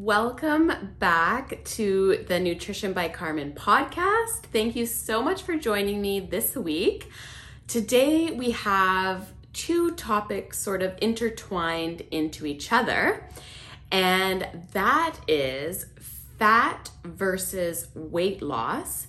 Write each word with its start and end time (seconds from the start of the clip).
Welcome 0.00 0.94
back 1.00 1.64
to 1.64 2.24
the 2.28 2.38
Nutrition 2.38 2.92
by 2.92 3.08
Carmen 3.08 3.50
podcast. 3.52 4.44
Thank 4.52 4.76
you 4.76 4.86
so 4.86 5.20
much 5.20 5.42
for 5.42 5.56
joining 5.56 6.00
me 6.00 6.20
this 6.20 6.54
week. 6.54 7.10
Today 7.66 8.30
we 8.30 8.52
have 8.52 9.32
two 9.52 9.90
topics 9.96 10.56
sort 10.56 10.82
of 10.82 10.96
intertwined 11.02 12.02
into 12.12 12.46
each 12.46 12.72
other, 12.72 13.28
and 13.90 14.46
that 14.70 15.16
is 15.26 15.86
fat 16.38 16.92
versus 17.02 17.88
weight 17.92 18.40
loss, 18.40 19.08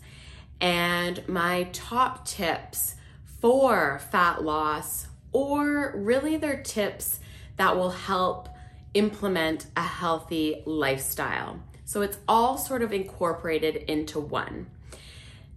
and 0.60 1.22
my 1.30 1.70
top 1.72 2.26
tips 2.26 2.96
for 3.40 4.02
fat 4.12 4.44
loss, 4.44 5.06
or 5.34 5.94
really 5.96 6.36
their 6.36 6.64
tips 6.64 7.20
that 7.58 7.78
will 7.78 7.92
help 7.92 8.50
implement 8.94 9.68
a 9.76 9.84
healthy 9.84 10.64
lifestyle. 10.66 11.60
So 11.86 12.02
it's 12.02 12.18
all 12.28 12.58
sort 12.58 12.82
of 12.82 12.94
incorporated 12.94 13.76
into 13.76 14.20
one. 14.20 14.68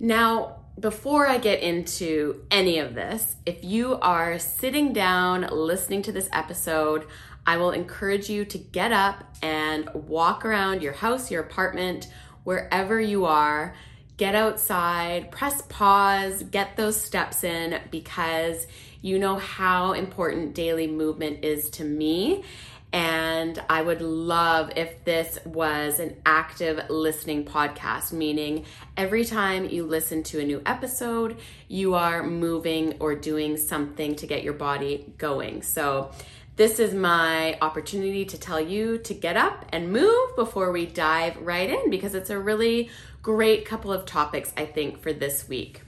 Now, 0.01 0.57
before 0.81 1.27
I 1.27 1.39
get 1.39 1.61
into 1.61 2.45
any 2.51 2.79
of 2.79 2.95
this, 2.95 3.37
if 3.45 3.63
you 3.63 3.99
are 4.01 4.39
sitting 4.39 4.93
down 4.93 5.47
listening 5.53 6.03
to 6.03 6.13
this 6.13 6.29
episode, 6.33 7.07
I 7.47 7.57
will 7.57 7.73
encourage 7.73 8.31
you 8.31 8.45
to 8.47 8.59
get 8.59 8.93
up 8.93 9.25
and 9.43 9.91
walk 9.93 10.45
around 10.45 10.83
your 10.83 10.93
house, 10.93 11.31
your 11.31 11.43
apartment, 11.43 12.09
wherever 12.45 13.01
you 13.01 13.27
are. 13.27 13.75
Get 14.17 14.35
outside, 14.35 15.31
press 15.31 15.63
pause, 15.63 16.43
get 16.45 16.77
those 16.77 17.01
steps 17.01 17.45
in 17.45 17.81
because 17.91 18.67
you 19.01 19.19
know 19.19 19.37
how 19.37 19.93
important 19.93 20.55
daily 20.55 20.87
movement 20.87 21.45
is 21.45 21.69
to 21.71 21.85
me. 21.85 22.45
And 22.93 23.63
I 23.71 23.81
would 23.81 24.03
love 24.03 24.73
if 24.77 25.03
this 25.05 25.39
was 25.47 25.99
an 25.99 26.17
active 26.27 26.91
listening 26.91 27.47
podcast, 27.47 28.13
meaning 28.13 28.67
every 28.97 29.25
time 29.25 29.69
you 29.69 29.87
listen 29.87 30.23
to 30.25 30.41
a 30.41 30.45
new 30.45 30.61
episode, 30.67 31.39
you 31.69 31.95
are 31.95 32.23
moving 32.23 32.97
or 33.01 33.15
doing 33.15 33.57
something 33.57 34.15
to 34.17 34.27
get 34.27 34.43
your 34.43 34.53
body 34.53 35.15
going. 35.17 35.63
So, 35.63 36.11
this 36.55 36.79
is 36.79 36.93
my 36.93 37.57
opportunity 37.63 38.27
to 38.27 38.39
tell 38.39 38.61
you 38.61 38.99
to 38.99 39.15
get 39.15 39.39
up 39.39 39.65
and 39.73 39.91
move 39.91 40.37
before 40.37 40.71
we 40.71 40.85
dive 40.85 41.39
right 41.39 41.71
in 41.71 41.89
because 41.89 42.15
it's 42.15 42.29
a 42.29 42.39
really 42.39 42.91
great 43.23 43.65
couple 43.65 43.91
of 43.91 44.05
topics, 44.05 44.53
I 44.55 44.67
think, 44.67 45.01
for 45.01 45.15
this 45.15 45.49
week. 45.49 45.81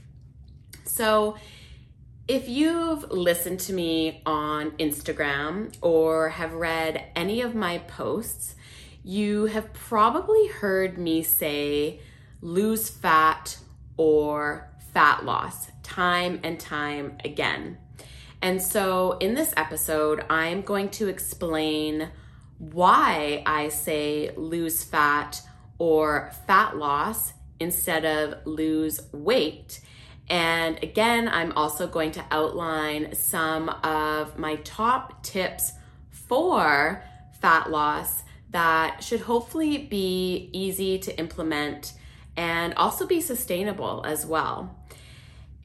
So, 0.84 1.36
if 2.26 2.48
you've 2.48 3.10
listened 3.10 3.60
to 3.60 3.72
me 3.74 4.22
on 4.24 4.70
Instagram 4.72 5.74
or 5.82 6.30
have 6.30 6.54
read 6.54 7.04
any 7.14 7.42
of 7.42 7.54
my 7.54 7.78
posts, 7.78 8.54
you 9.02 9.44
have 9.46 9.70
probably 9.74 10.48
heard 10.48 10.96
me 10.96 11.22
say 11.22 12.00
lose 12.40 12.88
fat 12.88 13.58
or 13.98 14.70
fat 14.94 15.24
loss 15.24 15.70
time 15.82 16.40
and 16.42 16.58
time 16.58 17.18
again. 17.24 17.76
And 18.40 18.60
so 18.60 19.18
in 19.18 19.34
this 19.34 19.52
episode, 19.56 20.24
I'm 20.30 20.62
going 20.62 20.88
to 20.90 21.08
explain 21.08 22.08
why 22.58 23.42
I 23.44 23.68
say 23.68 24.30
lose 24.36 24.82
fat 24.82 25.42
or 25.76 26.32
fat 26.46 26.76
loss 26.78 27.34
instead 27.60 28.06
of 28.06 28.46
lose 28.46 29.00
weight 29.12 29.80
and 30.28 30.82
again, 30.82 31.28
I'm 31.28 31.52
also 31.52 31.86
going 31.86 32.12
to 32.12 32.24
outline 32.30 33.14
some 33.14 33.68
of 33.68 34.38
my 34.38 34.56
top 34.56 35.22
tips 35.22 35.72
for 36.10 37.02
fat 37.40 37.70
loss 37.70 38.22
that 38.50 39.02
should 39.02 39.20
hopefully 39.20 39.78
be 39.78 40.48
easy 40.52 40.98
to 41.00 41.18
implement 41.18 41.92
and 42.36 42.72
also 42.74 43.06
be 43.06 43.20
sustainable 43.20 44.02
as 44.06 44.24
well. 44.24 44.74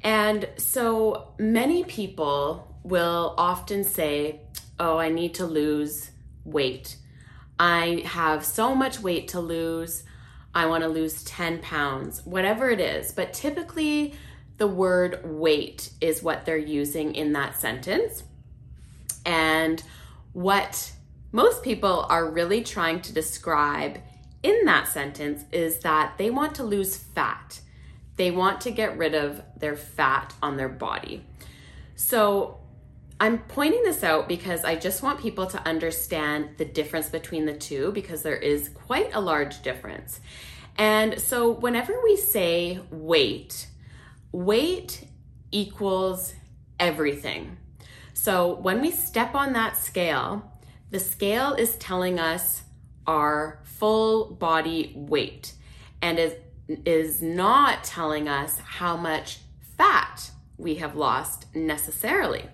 And 0.04 0.48
so 0.58 1.34
many 1.38 1.84
people 1.84 2.76
will 2.84 3.34
often 3.38 3.84
say, 3.84 4.42
Oh, 4.80 4.98
I 4.98 5.10
need 5.10 5.36
to 5.36 5.46
lose 5.46 6.12
weight. 6.46 6.96
I 7.60 8.04
have 8.06 8.46
so 8.46 8.74
much 8.74 9.02
weight 9.02 9.30
to 9.30 9.42
lose. 9.42 10.04
I 10.56 10.68
want 10.68 10.84
to 10.84 10.90
lose 10.90 11.24
10 11.26 11.60
pounds, 11.60 12.26
whatever 12.26 12.70
it 12.70 12.80
is. 12.80 13.12
But 13.12 13.34
typically, 13.34 14.16
the 14.60 14.68
word 14.68 15.22
weight 15.24 15.90
is 16.00 16.22
what 16.22 16.46
they're 16.46 16.58
using 16.58 17.16
in 17.16 17.34
that 17.34 17.60
sentence. 17.60 18.24
And 19.26 19.82
what 20.34 20.92
most 21.32 21.64
people 21.64 22.06
are 22.10 22.30
really 22.30 22.64
trying 22.64 23.02
to 23.02 23.14
describe 23.14 24.00
in 24.44 24.66
that 24.66 24.88
sentence 24.88 25.44
is 25.52 25.80
that 25.80 26.18
they 26.18 26.30
want 26.30 26.56
to 26.56 26.64
lose 26.64 26.96
fat. 26.96 27.60
They 28.16 28.32
want 28.32 28.62
to 28.62 28.72
get 28.72 28.98
rid 28.98 29.16
of 29.16 29.42
their 29.58 29.76
fat 29.76 30.34
on 30.42 30.58
their 30.58 30.70
body. 30.70 31.26
So 31.96 32.60
I'm 33.20 33.40
pointing 33.40 33.84
this 33.84 34.04
out 34.04 34.28
because 34.28 34.64
I 34.64 34.76
just 34.76 35.04
want 35.04 35.22
people 35.22 35.46
to 35.48 35.68
understand 35.68 36.50
the 36.58 36.66
difference 36.66 37.10
between 37.10 37.46
the 37.46 37.54
two 37.54 37.92
because 37.92 38.24
there 38.24 38.38
is 38.38 38.70
quite 38.70 39.14
a 39.14 39.22
large 39.22 39.62
difference. 39.62 40.20
And 40.78 41.20
so 41.20 41.50
whenever 41.50 41.94
we 42.02 42.16
say 42.16 42.80
weight, 42.90 43.68
weight 44.32 45.08
equals 45.52 46.34
everything. 46.80 47.58
So 48.14 48.56
when 48.56 48.82
we 48.82 48.92
step 48.92 49.36
on 49.36 49.54
that 49.54 49.78
scale, 49.78 50.52
the 50.92 51.00
scale 51.00 51.54
is 51.54 51.76
telling 51.78 52.20
us 52.20 52.64
our 53.08 53.62
full 53.64 54.34
body 54.34 54.94
weight 54.96 55.54
and 56.02 56.20
is, 56.20 56.34
is 56.86 57.22
not 57.22 57.84
telling 57.84 58.28
us 58.28 58.60
how 58.60 58.96
much 58.98 59.40
fat 59.78 60.32
we 60.58 60.76
have 60.76 60.96
lost 60.96 61.46
necessarily. 61.56 62.46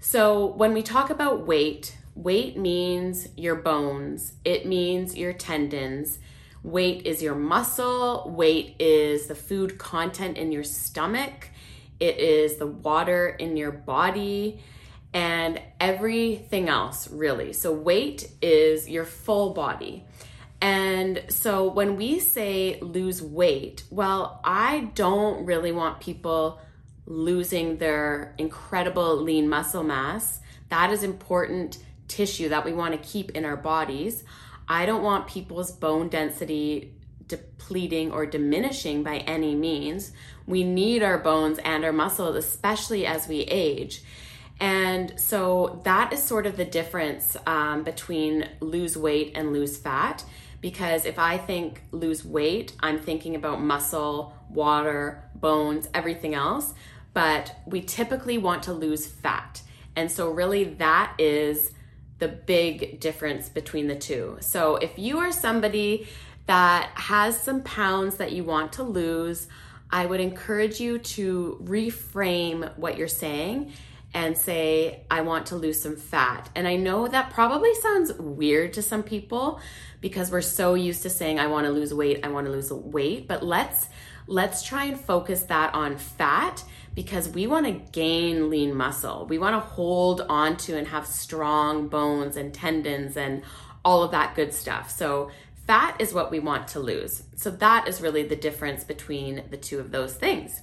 So 0.00 0.46
when 0.46 0.74
we 0.74 0.82
talk 0.82 1.10
about 1.10 1.46
weight, 1.46 1.96
weight 2.14 2.56
means 2.56 3.28
your 3.36 3.56
bones, 3.56 4.34
it 4.44 4.66
means 4.66 5.16
your 5.16 5.32
tendons, 5.32 6.18
Weight 6.64 7.04
is 7.04 7.22
your 7.22 7.34
muscle, 7.34 8.24
weight 8.34 8.76
is 8.78 9.26
the 9.26 9.34
food 9.34 9.78
content 9.78 10.38
in 10.38 10.50
your 10.50 10.64
stomach, 10.64 11.50
it 12.00 12.16
is 12.16 12.56
the 12.56 12.66
water 12.66 13.28
in 13.28 13.58
your 13.58 13.70
body, 13.70 14.60
and 15.12 15.60
everything 15.78 16.70
else, 16.70 17.10
really. 17.10 17.52
So, 17.52 17.70
weight 17.70 18.30
is 18.40 18.88
your 18.88 19.04
full 19.04 19.52
body. 19.52 20.04
And 20.62 21.22
so, 21.28 21.68
when 21.68 21.96
we 21.96 22.18
say 22.18 22.80
lose 22.80 23.20
weight, 23.20 23.84
well, 23.90 24.40
I 24.42 24.90
don't 24.94 25.44
really 25.44 25.70
want 25.70 26.00
people 26.00 26.60
losing 27.04 27.76
their 27.76 28.34
incredible 28.38 29.20
lean 29.20 29.50
muscle 29.50 29.84
mass. 29.84 30.40
That 30.70 30.90
is 30.90 31.02
important 31.02 31.76
tissue 32.08 32.48
that 32.48 32.64
we 32.64 32.72
want 32.72 32.94
to 32.94 33.08
keep 33.08 33.32
in 33.32 33.44
our 33.44 33.58
bodies. 33.58 34.24
I 34.68 34.86
don't 34.86 35.02
want 35.02 35.26
people's 35.26 35.72
bone 35.72 36.08
density 36.08 36.94
depleting 37.26 38.12
or 38.12 38.26
diminishing 38.26 39.02
by 39.02 39.18
any 39.18 39.54
means. 39.54 40.12
We 40.46 40.64
need 40.64 41.02
our 41.02 41.18
bones 41.18 41.58
and 41.58 41.84
our 41.84 41.92
muscles, 41.92 42.36
especially 42.36 43.06
as 43.06 43.28
we 43.28 43.40
age. 43.40 44.02
And 44.60 45.18
so 45.18 45.80
that 45.84 46.12
is 46.12 46.22
sort 46.22 46.46
of 46.46 46.56
the 46.56 46.64
difference 46.64 47.36
um, 47.46 47.82
between 47.82 48.48
lose 48.60 48.96
weight 48.96 49.32
and 49.34 49.52
lose 49.52 49.76
fat. 49.76 50.24
Because 50.60 51.04
if 51.04 51.18
I 51.18 51.36
think 51.36 51.82
lose 51.90 52.24
weight, 52.24 52.74
I'm 52.80 52.98
thinking 52.98 53.34
about 53.36 53.60
muscle, 53.60 54.34
water, 54.48 55.28
bones, 55.34 55.88
everything 55.92 56.34
else. 56.34 56.72
But 57.12 57.54
we 57.66 57.82
typically 57.82 58.38
want 58.38 58.62
to 58.64 58.72
lose 58.72 59.06
fat. 59.06 59.60
And 59.96 60.10
so, 60.10 60.30
really, 60.30 60.64
that 60.64 61.14
is 61.18 61.70
the 62.24 62.28
big 62.28 63.00
difference 63.00 63.50
between 63.50 63.86
the 63.86 63.94
two. 63.94 64.38
So 64.40 64.76
if 64.76 64.98
you 64.98 65.18
are 65.18 65.30
somebody 65.30 66.08
that 66.46 66.90
has 66.94 67.38
some 67.38 67.62
pounds 67.62 68.16
that 68.16 68.32
you 68.32 68.44
want 68.44 68.72
to 68.74 68.82
lose, 68.82 69.46
I 69.90 70.06
would 70.06 70.20
encourage 70.20 70.80
you 70.80 71.00
to 71.00 71.60
reframe 71.62 72.78
what 72.78 72.96
you're 72.96 73.08
saying 73.08 73.72
and 74.14 74.38
say, 74.38 75.04
I 75.10 75.20
want 75.20 75.46
to 75.46 75.56
lose 75.56 75.82
some 75.82 75.96
fat. 75.96 76.48
And 76.54 76.66
I 76.66 76.76
know 76.76 77.06
that 77.08 77.28
probably 77.28 77.74
sounds 77.74 78.14
weird 78.14 78.72
to 78.74 78.82
some 78.82 79.02
people 79.02 79.60
because 80.00 80.30
we're 80.30 80.40
so 80.40 80.72
used 80.72 81.02
to 81.02 81.10
saying, 81.10 81.38
I 81.38 81.48
want 81.48 81.66
to 81.66 81.72
lose 81.72 81.92
weight, 81.92 82.20
I 82.24 82.28
want 82.28 82.46
to 82.46 82.52
lose 82.52 82.72
weight. 82.72 83.28
But 83.28 83.44
let's 83.44 83.88
let's 84.26 84.62
try 84.62 84.84
and 84.84 84.98
focus 84.98 85.42
that 85.42 85.74
on 85.74 85.98
fat 85.98 86.64
because 86.94 87.28
we 87.28 87.46
want 87.46 87.66
to 87.66 87.72
gain 87.92 88.50
lean 88.50 88.74
muscle. 88.74 89.26
We 89.26 89.38
want 89.38 89.54
to 89.54 89.60
hold 89.60 90.20
on 90.22 90.56
to 90.58 90.76
and 90.76 90.86
have 90.88 91.06
strong 91.06 91.88
bones 91.88 92.36
and 92.36 92.54
tendons 92.54 93.16
and 93.16 93.42
all 93.84 94.02
of 94.02 94.12
that 94.12 94.34
good 94.34 94.54
stuff. 94.54 94.90
So, 94.90 95.30
fat 95.66 96.00
is 96.00 96.12
what 96.12 96.30
we 96.30 96.38
want 96.38 96.68
to 96.68 96.80
lose. 96.80 97.24
So, 97.36 97.50
that 97.50 97.88
is 97.88 98.00
really 98.00 98.22
the 98.22 98.36
difference 98.36 98.84
between 98.84 99.44
the 99.50 99.56
two 99.56 99.80
of 99.80 99.90
those 99.90 100.14
things. 100.14 100.60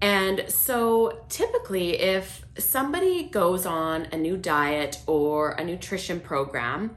And 0.00 0.44
so, 0.48 1.24
typically, 1.28 2.00
if 2.00 2.44
somebody 2.58 3.24
goes 3.24 3.66
on 3.66 4.06
a 4.12 4.16
new 4.16 4.36
diet 4.36 5.00
or 5.06 5.52
a 5.52 5.64
nutrition 5.64 6.20
program, 6.20 6.96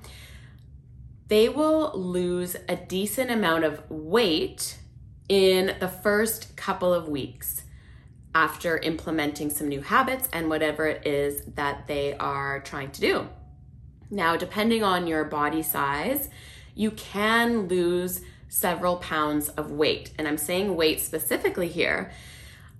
they 1.27 1.47
will 1.47 1.91
lose 1.93 2.55
a 2.67 2.75
decent 2.75 3.29
amount 3.29 3.63
of 3.63 3.89
weight 3.89 4.77
in 5.27 5.75
the 5.79 5.87
first 5.87 6.55
couple 6.55 6.93
of 6.93 7.07
weeks 7.07 7.63
after 8.35 8.77
implementing 8.77 9.49
some 9.49 9.67
new 9.67 9.81
habits 9.81 10.29
and 10.31 10.49
whatever 10.49 10.85
it 10.85 11.05
is 11.05 11.41
that 11.55 11.87
they 11.87 12.15
are 12.17 12.59
trying 12.61 12.91
to 12.91 13.01
do. 13.01 13.27
Now, 14.11 14.37
depending 14.37 14.83
on 14.83 15.07
your 15.07 15.23
body 15.23 15.61
size, 15.61 16.29
you 16.75 16.91
can 16.91 17.67
lose 17.67 18.21
several 18.47 18.97
pounds 18.97 19.49
of 19.49 19.71
weight. 19.71 20.11
And 20.17 20.27
I'm 20.27 20.37
saying 20.37 20.75
weight 20.75 20.99
specifically 20.99 21.67
here. 21.67 22.11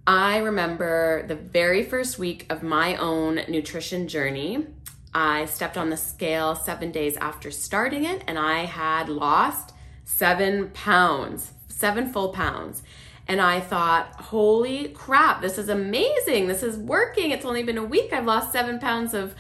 I 0.08 0.38
remember 0.38 1.26
the 1.28 1.36
very 1.36 1.84
first 1.84 2.18
week 2.18 2.46
of 2.50 2.64
my 2.64 2.96
own 2.96 3.42
nutrition 3.48 4.08
journey. 4.08 4.66
I 5.14 5.46
stepped 5.46 5.78
on 5.78 5.90
the 5.90 5.98
scale 5.98 6.56
seven 6.56 6.92
days 6.92 7.16
after 7.18 7.52
starting 7.52 8.06
it, 8.06 8.24
and 8.28 8.40
I 8.40 8.66
had 8.66 9.10
lost 9.10 9.74
seven 10.06 10.70
pounds, 10.70 11.52
seven 11.68 12.12
full 12.12 12.30
pounds. 12.30 12.82
And 13.30 13.40
I 13.40 13.60
thought, 13.60 14.08
holy 14.16 14.90
crap, 14.90 15.42
this 15.42 15.60
is 15.60 15.70
amazing. 15.70 16.48
This 16.48 16.64
is 16.64 16.76
working. 16.78 17.30
It's 17.30 17.46
only 17.46 17.62
been 17.62 17.78
a 17.78 17.84
week. 17.84 18.12
I've 18.12 18.26
lost 18.26 18.52
seven 18.52 18.80
pounds 18.80 19.14
of, 19.14 19.36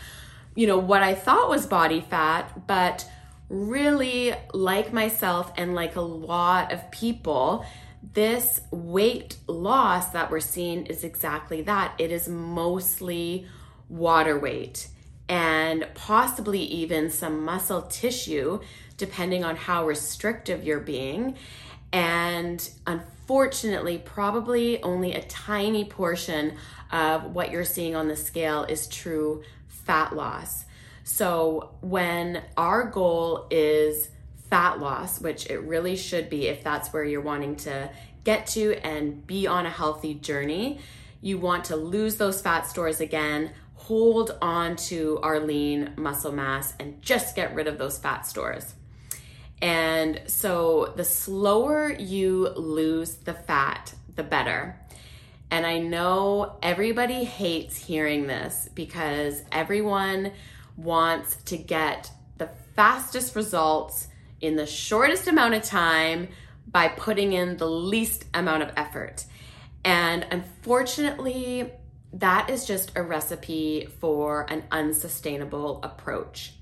you 0.56 0.68
know, 0.68 0.78
what 0.78 1.02
I 1.02 1.16
thought 1.16 1.50
was 1.50 1.66
body 1.66 2.00
fat. 2.00 2.68
But 2.68 3.10
really, 3.50 4.36
like 4.54 4.94
myself 4.94 5.52
and 5.58 5.74
like 5.74 5.96
a 5.96 6.02
lot 6.02 6.72
of 6.72 6.92
people, 6.92 7.66
this 8.14 8.62
weight 8.70 9.38
loss 9.48 10.12
that 10.12 10.30
we're 10.30 10.40
seeing 10.40 10.86
is 10.86 11.04
exactly 11.04 11.64
that. 11.64 11.96
It 11.98 12.12
is 12.12 12.30
mostly 12.30 13.48
water 13.90 14.38
weight 14.38 14.88
and 15.28 15.88
possibly 15.96 16.62
even 16.62 17.10
some 17.10 17.44
muscle 17.44 17.82
tissue, 17.84 18.60
depending 18.98 19.44
on 19.44 19.56
how 19.56 19.88
restrictive 19.88 20.64
you're 20.64 20.80
being. 20.80 21.36
And 21.92 22.70
unfortunately, 23.30 24.00
probably 24.00 24.81
only 24.81 25.14
a 25.14 25.22
tiny 25.22 25.86
portion 25.86 26.52
of 26.92 27.36
what 27.36 27.52
you're 27.52 27.64
seeing 27.64 27.96
on 27.96 28.08
the 28.08 28.16
scale 28.16 28.64
is 28.64 28.88
true 28.88 29.44
fat 29.68 30.16
loss. 30.16 30.66
So, 31.04 31.76
when 31.81 32.42
our 32.58 32.86
goal 32.86 33.46
is 33.52 34.10
fat 34.50 34.80
loss, 34.80 35.22
which 35.22 35.48
it 35.48 35.60
really 35.60 35.96
should 35.96 36.28
be 36.28 36.48
if 36.48 36.64
that's 36.64 36.92
where 36.92 37.04
you're 37.04 37.22
wanting 37.22 37.56
to 37.58 37.92
get 38.24 38.48
to 38.48 38.74
and 38.84 39.28
be 39.28 39.46
on 39.46 39.68
a 39.68 39.70
healthy 39.70 40.16
journey, 40.16 40.80
you 41.22 41.38
want 41.38 41.66
to 41.66 41.76
lose 41.76 42.16
those 42.16 42.42
fat 42.42 42.66
stores 42.66 43.00
again, 43.00 43.52
hold 43.76 44.40
on 44.42 44.76
to 44.76 45.20
our 45.22 45.40
lean 45.40 45.94
muscle 45.98 46.31
mass, 46.31 46.74
and 46.80 47.00
just 47.04 47.36
get 47.36 47.54
rid 47.54 47.68
of 47.68 47.78
those 47.78 48.00
fat 48.00 48.26
stores. 48.26 48.74
And 49.62 50.22
so 50.28 50.94
the 50.96 51.04
slower 51.04 51.92
you 51.92 52.50
lose 52.50 53.16
the 53.16 53.34
fat, 53.34 53.94
the 54.16 54.24
better. 54.24 54.80
And 55.52 55.66
I 55.66 55.80
know 55.80 56.58
everybody 56.62 57.24
hates 57.24 57.76
hearing 57.76 58.28
this 58.28 58.70
because 58.74 59.42
everyone 59.52 60.32
wants 60.78 61.36
to 61.44 61.58
get 61.58 62.12
the 62.38 62.50
fastest 62.76 63.36
results 63.36 64.08
in 64.42 64.56
the 64.56 64.66
shortest 64.66 65.28
amount 65.28 65.56
of 65.56 65.64
time 65.64 66.30
by 66.68 66.88
putting 66.88 67.34
in 67.34 67.58
the 67.58 67.70
least 67.70 68.26
amount 68.34 68.64
of 68.64 68.72
effort. 68.78 69.26
And 69.84 70.26
unfortunately, 70.32 71.72
that 72.14 72.50
is 72.50 72.66
just 72.66 72.92
a 72.96 73.04
recipe 73.04 73.88
for 74.00 74.46
an 74.50 74.64
unsustainable 74.72 75.80
approach. 75.84 76.54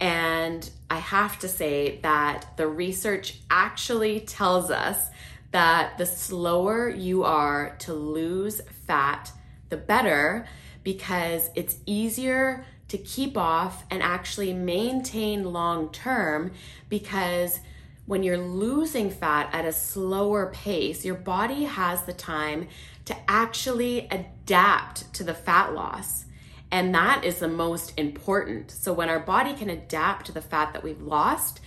And 0.00 0.68
I 0.90 0.96
have 0.96 1.38
to 1.40 1.48
say 1.48 1.98
that 2.02 2.56
the 2.56 2.66
research 2.66 3.38
actually 3.50 4.20
tells 4.20 4.70
us 4.70 5.08
that 5.52 5.98
the 5.98 6.06
slower 6.06 6.88
you 6.88 7.24
are 7.24 7.76
to 7.80 7.92
lose 7.92 8.60
fat, 8.86 9.30
the 9.68 9.76
better, 9.76 10.46
because 10.82 11.50
it's 11.54 11.76
easier 11.86 12.64
to 12.88 12.98
keep 12.98 13.38
off 13.38 13.84
and 13.90 14.02
actually 14.02 14.52
maintain 14.52 15.52
long 15.52 15.90
term 15.92 16.52
because 16.88 17.60
when 18.04 18.22
you're 18.22 18.36
losing 18.36 19.10
fat 19.10 19.48
at 19.52 19.64
a 19.64 19.72
slower 19.72 20.50
pace, 20.52 21.04
your 21.04 21.14
body 21.14 21.64
has 21.64 22.02
the 22.02 22.12
time 22.12 22.68
to 23.04 23.16
actually 23.28 24.08
adapt 24.10 25.12
to 25.14 25.24
the 25.24 25.34
fat 25.34 25.72
loss. 25.72 26.24
And 26.72 26.94
that 26.94 27.22
is 27.22 27.38
the 27.38 27.48
most 27.48 27.92
important. 27.98 28.70
So, 28.70 28.94
when 28.94 29.10
our 29.10 29.20
body 29.20 29.52
can 29.52 29.68
adapt 29.68 30.26
to 30.26 30.32
the 30.32 30.40
fat 30.40 30.72
that 30.72 30.82
we've 30.82 31.02
lost, 31.02 31.60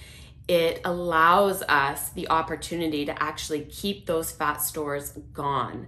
it 0.48 0.82
allows 0.84 1.62
us 1.62 2.10
the 2.10 2.28
opportunity 2.30 3.06
to 3.06 3.24
actually 3.24 3.66
keep 3.66 4.08
those 4.08 4.32
fat 4.32 4.64
stores 4.64 5.12
gone. 5.32 5.88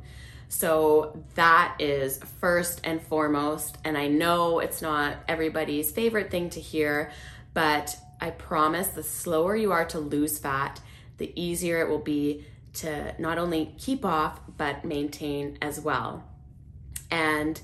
So, 0.49 1.23
that 1.33 1.75
is 1.79 2.19
first 2.39 2.81
and 2.83 3.01
foremost. 3.01 3.79
And 3.83 3.97
I 3.97 4.07
know 4.07 4.59
it's 4.59 4.83
not 4.83 5.17
everybody's 5.27 5.89
favorite 5.89 6.29
thing 6.29 6.51
to 6.51 6.59
hear, 6.59 7.11
but 7.55 7.97
I 8.21 8.29
promise 8.29 8.89
the 8.89 9.03
slower 9.03 9.55
you 9.55 9.71
are 9.71 9.85
to 9.85 9.99
lose 9.99 10.37
fat, 10.37 10.79
the 11.17 11.33
easier 11.35 11.81
it 11.81 11.89
will 11.89 11.97
be 11.97 12.45
to 12.73 13.15
not 13.17 13.39
only 13.39 13.73
keep 13.79 14.05
off, 14.05 14.39
but 14.57 14.85
maintain 14.85 15.57
as 15.59 15.79
well. 15.79 16.23
And 17.09 17.59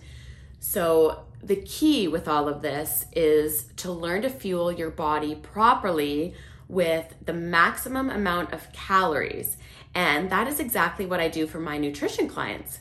so, 0.59 1.25
the 1.43 1.57
key 1.57 2.07
with 2.07 2.27
all 2.27 2.47
of 2.47 2.61
this 2.61 3.05
is 3.11 3.65
to 3.77 3.91
learn 3.91 4.21
to 4.21 4.29
fuel 4.29 4.71
your 4.71 4.89
body 4.89 5.35
properly 5.35 6.35
with 6.67 7.13
the 7.25 7.33
maximum 7.33 8.09
amount 8.09 8.53
of 8.53 8.71
calories. 8.71 9.57
And 9.93 10.29
that 10.29 10.47
is 10.47 10.59
exactly 10.59 11.05
what 11.05 11.19
I 11.19 11.27
do 11.27 11.45
for 11.45 11.59
my 11.59 11.77
nutrition 11.77 12.27
clients. 12.27 12.79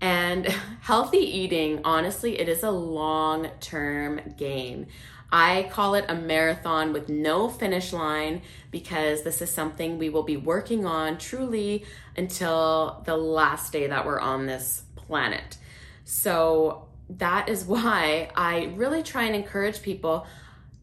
And 0.00 0.46
healthy 0.82 1.18
eating, 1.18 1.80
honestly, 1.84 2.38
it 2.38 2.48
is 2.48 2.62
a 2.62 2.70
long 2.70 3.48
term 3.60 4.20
game. 4.36 4.86
I 5.30 5.68
call 5.70 5.94
it 5.94 6.06
a 6.08 6.14
marathon 6.14 6.94
with 6.94 7.10
no 7.10 7.48
finish 7.48 7.92
line 7.92 8.40
because 8.70 9.22
this 9.22 9.42
is 9.42 9.50
something 9.50 9.98
we 9.98 10.08
will 10.08 10.22
be 10.22 10.38
working 10.38 10.86
on 10.86 11.18
truly 11.18 11.84
until 12.16 13.02
the 13.04 13.16
last 13.16 13.72
day 13.72 13.88
that 13.88 14.06
we're 14.06 14.20
on 14.20 14.46
this 14.46 14.84
planet. 14.96 15.58
So 16.04 16.87
that 17.10 17.48
is 17.48 17.64
why 17.64 18.30
I 18.36 18.72
really 18.76 19.02
try 19.02 19.24
and 19.24 19.34
encourage 19.34 19.82
people 19.82 20.26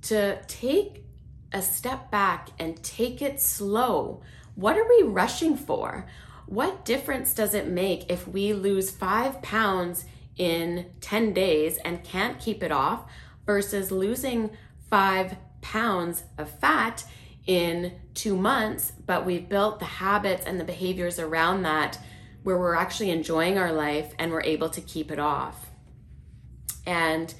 to 0.03 0.39
take 0.47 1.03
a 1.51 1.61
step 1.61 2.11
back 2.11 2.49
and 2.59 2.81
take 2.83 3.21
it 3.21 3.41
slow. 3.41 4.21
What 4.55 4.77
are 4.77 4.87
we 4.87 5.03
rushing 5.03 5.55
for? 5.55 6.05
What 6.47 6.85
difference 6.85 7.33
does 7.33 7.53
it 7.53 7.67
make 7.67 8.11
if 8.11 8.27
we 8.27 8.53
lose 8.53 8.91
five 8.91 9.41
pounds 9.41 10.05
in 10.37 10.87
10 11.01 11.33
days 11.33 11.77
and 11.77 12.03
can't 12.03 12.39
keep 12.39 12.61
it 12.61 12.71
off 12.71 13.09
versus 13.45 13.91
losing 13.91 14.51
five 14.89 15.37
pounds 15.61 16.23
of 16.37 16.49
fat 16.49 17.03
in 17.47 17.93
two 18.13 18.35
months, 18.35 18.91
but 19.05 19.25
we've 19.25 19.47
built 19.47 19.79
the 19.79 19.85
habits 19.85 20.45
and 20.45 20.59
the 20.59 20.63
behaviors 20.63 21.19
around 21.19 21.63
that 21.63 21.99
where 22.43 22.57
we're 22.57 22.75
actually 22.75 23.09
enjoying 23.09 23.57
our 23.57 23.71
life 23.71 24.13
and 24.19 24.31
we're 24.31 24.43
able 24.43 24.69
to 24.69 24.81
keep 24.81 25.11
it 25.11 25.19
off. 25.19 25.64
And 26.85 27.33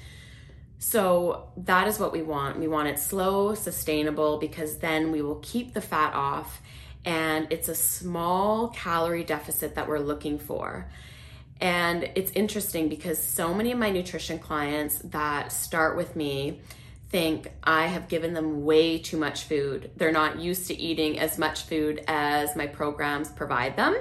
so 0.78 1.48
that 1.56 1.88
is 1.88 1.98
what 1.98 2.12
we 2.12 2.22
want. 2.22 2.58
We 2.58 2.68
want 2.68 2.88
it 2.88 2.98
slow, 2.98 3.54
sustainable, 3.54 4.38
because 4.38 4.78
then 4.78 5.10
we 5.12 5.22
will 5.22 5.40
keep 5.42 5.74
the 5.74 5.80
fat 5.80 6.14
off. 6.14 6.60
And 7.04 7.46
it's 7.50 7.68
a 7.68 7.74
small 7.74 8.68
calorie 8.68 9.24
deficit 9.24 9.74
that 9.76 9.88
we're 9.88 10.00
looking 10.00 10.38
for. 10.38 10.90
And 11.60 12.10
it's 12.14 12.30
interesting 12.32 12.88
because 12.88 13.22
so 13.22 13.54
many 13.54 13.72
of 13.72 13.78
my 13.78 13.90
nutrition 13.90 14.38
clients 14.38 14.98
that 15.04 15.52
start 15.52 15.96
with 15.96 16.14
me 16.14 16.60
think 17.08 17.50
I 17.62 17.86
have 17.86 18.08
given 18.08 18.34
them 18.34 18.64
way 18.64 18.98
too 18.98 19.16
much 19.16 19.44
food. 19.44 19.90
They're 19.96 20.12
not 20.12 20.40
used 20.40 20.66
to 20.66 20.76
eating 20.76 21.18
as 21.18 21.38
much 21.38 21.62
food 21.62 22.04
as 22.08 22.56
my 22.56 22.66
programs 22.66 23.30
provide 23.30 23.76
them. 23.76 23.96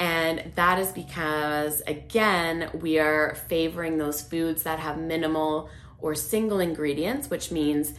And 0.00 0.52
that 0.54 0.78
is 0.78 0.92
because, 0.92 1.82
again, 1.86 2.70
we 2.72 2.98
are 2.98 3.34
favoring 3.34 3.98
those 3.98 4.22
foods 4.22 4.62
that 4.62 4.78
have 4.78 4.98
minimal 4.98 5.68
or 5.98 6.14
single 6.14 6.58
ingredients, 6.58 7.28
which 7.28 7.52
means 7.52 7.92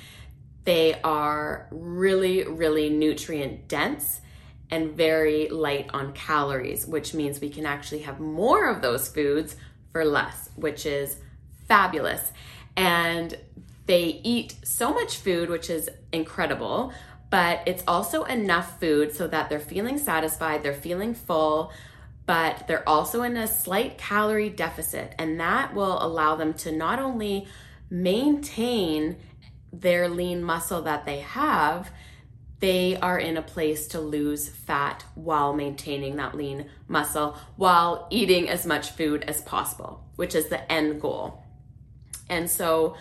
they 0.64 1.00
are 1.04 1.68
really, 1.70 2.44
really 2.44 2.90
nutrient 2.90 3.68
dense 3.68 4.20
and 4.72 4.94
very 4.94 5.50
light 5.50 5.92
on 5.94 6.14
calories, 6.14 6.88
which 6.88 7.14
means 7.14 7.40
we 7.40 7.50
can 7.50 7.68
actually 7.68 8.00
have 8.00 8.20
more 8.20 8.68
of 8.68 8.82
those 8.82 9.08
foods 9.08 9.56
for 9.92 10.04
less, 10.04 10.50
which 10.56 10.88
is 10.88 11.18
fabulous. 11.68 12.32
And 12.76 13.38
they 13.86 14.22
eat 14.24 14.56
so 14.64 14.94
much 14.94 15.18
food, 15.18 15.50
which 15.50 15.70
is 15.70 15.90
incredible, 16.12 16.94
but 17.32 17.62
it's 17.66 17.84
also 17.88 18.26
enough 18.26 18.80
food 18.80 19.16
so 19.16 19.26
that 19.26 19.50
they're 19.50 19.60
feeling 19.60 19.98
satisfied, 19.98 20.62
they're 20.62 20.74
feeling 20.74 21.16
full, 21.16 21.72
but 22.26 22.68
they're 22.68 22.88
also 22.88 23.24
in 23.24 23.38
a 23.38 23.48
slight 23.48 23.98
calorie 23.98 24.50
deficit. 24.50 25.16
And 25.18 25.40
that 25.40 25.74
will 25.74 26.04
allow 26.04 26.36
them 26.36 26.54
to 26.56 26.72
not 26.72 27.00
only 27.00 27.48
maintain 27.90 29.16
their 29.72 30.10
lean 30.10 30.44
muscle 30.44 30.82
that 30.84 31.06
they 31.06 31.22
have, 31.22 31.90
they 32.60 32.98
are 32.98 33.18
in 33.18 33.38
a 33.38 33.42
place 33.42 33.88
to 33.88 34.02
lose 34.02 34.50
fat 34.50 35.04
while 35.16 35.54
maintaining 35.54 36.18
that 36.18 36.36
lean 36.36 36.70
muscle 36.88 37.38
while 37.56 38.08
eating 38.12 38.50
as 38.50 38.66
much 38.66 38.92
food 38.92 39.24
as 39.24 39.42
possible, 39.42 40.04
which 40.18 40.36
is 40.36 40.50
the 40.50 40.70
end 40.72 41.02
goal. 41.02 41.44
And 42.30 42.50
so, 42.50 42.96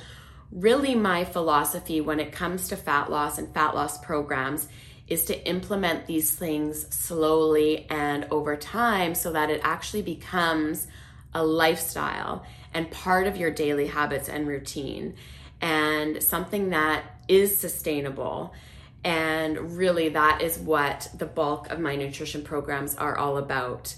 really, 0.52 0.94
my 0.94 1.24
philosophy 1.24 2.00
when 2.00 2.20
it 2.20 2.32
comes 2.32 2.68
to 2.68 2.76
fat 2.76 3.10
loss 3.10 3.38
and 3.38 3.52
fat 3.52 3.74
loss 3.74 3.98
programs 3.98 4.68
is 5.06 5.24
to 5.26 5.48
implement 5.48 6.06
these 6.06 6.32
things 6.32 6.86
slowly 6.94 7.86
and 7.90 8.26
over 8.30 8.56
time 8.56 9.14
so 9.14 9.32
that 9.32 9.50
it 9.50 9.60
actually 9.64 10.02
becomes 10.02 10.86
a 11.34 11.44
lifestyle 11.44 12.44
and 12.72 12.90
part 12.90 13.26
of 13.26 13.36
your 13.36 13.50
daily 13.50 13.88
habits 13.88 14.28
and 14.28 14.46
routine 14.46 15.14
and 15.60 16.22
something 16.22 16.70
that 16.70 17.04
is 17.28 17.56
sustainable. 17.56 18.54
And 19.02 19.76
really, 19.76 20.10
that 20.10 20.42
is 20.42 20.58
what 20.58 21.08
the 21.16 21.26
bulk 21.26 21.70
of 21.70 21.80
my 21.80 21.96
nutrition 21.96 22.42
programs 22.42 22.94
are 22.96 23.16
all 23.16 23.38
about. 23.38 23.94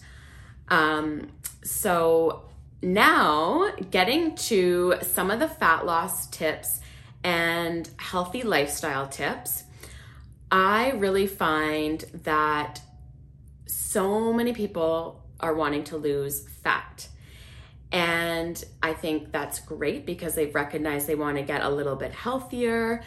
Um, 0.69 1.29
so, 1.65 2.45
now 2.83 3.73
getting 3.91 4.35
to 4.35 4.97
some 5.03 5.31
of 5.31 5.39
the 5.39 5.49
fat 5.49 5.87
loss 5.87 6.27
tips 6.29 6.81
and 7.25 7.89
healthy 7.97 8.43
lifestyle 8.43 9.07
tips. 9.07 9.65
I 10.51 10.91
really 10.91 11.27
find 11.27 12.01
that 12.25 12.81
so 13.67 14.33
many 14.33 14.53
people 14.53 15.25
are 15.41 15.55
wanting 15.55 15.85
to 15.85 15.97
lose 15.97 16.47
fat. 16.62 17.09
And 17.91 18.62
I 18.83 18.95
think 18.95 19.33
that's 19.33 19.61
great 19.61 20.07
because 20.07 20.35
they've 20.35 20.55
recognized 20.55 21.07
they 21.07 21.15
want 21.15 21.37
to 21.37 21.43
get 21.43 21.62
a 21.62 21.69
little 21.69 21.97
bit 21.97 22.12
healthier. 22.12 23.03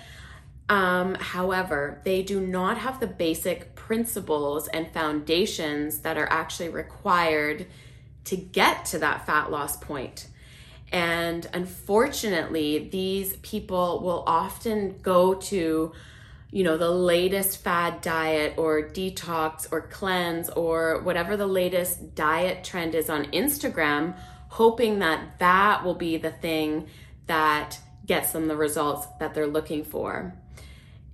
Um, 0.70 1.16
however, 1.16 2.02
they 2.04 2.22
do 2.24 2.40
not 2.40 2.78
have 2.78 3.00
the 3.00 3.08
basic 3.08 3.76
principles 3.76 4.68
and 4.68 4.92
foundations 4.92 6.00
that 6.00 6.18
are 6.18 6.28
actually 6.32 6.70
required 6.70 7.68
to 8.26 8.36
get 8.36 8.86
to 8.86 9.00
that 9.00 9.26
fat 9.26 9.52
loss 9.52 9.78
point. 9.78 10.28
And 10.92 11.48
unfortunately, 11.54 12.90
these 12.90 13.36
people 13.38 14.02
will 14.02 14.24
often 14.28 15.00
go 15.02 15.36
to 15.36 15.94
you 16.56 16.64
know, 16.64 16.78
the 16.78 16.90
latest 16.90 17.62
fad 17.66 18.00
diet 18.00 18.54
or 18.56 18.82
detox 18.82 19.68
or 19.74 19.82
cleanse 19.82 20.48
or 20.50 21.02
whatever 21.02 21.36
the 21.36 21.46
latest 21.46 22.16
diet 22.16 22.64
trend 22.64 22.96
is 22.96 23.10
on 23.10 23.26
Instagram, 23.32 24.16
hoping 24.48 25.00
that 25.00 25.38
that 25.40 25.84
will 25.84 25.96
be 25.96 26.16
the 26.16 26.32
thing 26.32 26.88
that 27.28 27.78
gets 28.06 28.32
them 28.32 28.48
the 28.48 28.56
results 28.56 29.06
that 29.20 29.34
they're 29.34 29.46
looking 29.46 29.84
for. 29.84 30.34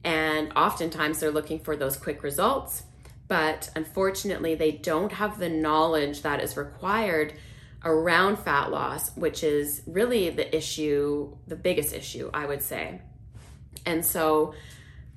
And 0.03 0.51
oftentimes 0.55 1.19
they're 1.19 1.31
looking 1.31 1.59
for 1.59 1.75
those 1.75 1.97
quick 1.97 2.21
results, 2.21 2.83
but 3.31 3.69
unfortunately, 3.77 4.55
they 4.55 4.73
don't 4.73 5.13
have 5.13 5.39
the 5.39 5.47
knowledge 5.47 6.21
that 6.23 6.43
is 6.43 6.57
required 6.57 7.33
around 7.81 8.37
fat 8.37 8.69
loss, 8.69 9.15
which 9.15 9.41
is 9.41 9.83
really 9.87 10.29
the 10.31 10.53
issue, 10.53 11.33
the 11.47 11.55
biggest 11.55 11.93
issue, 11.93 12.29
I 12.33 12.45
would 12.45 12.61
say. 12.61 12.99
And 13.85 14.05
so, 14.05 14.53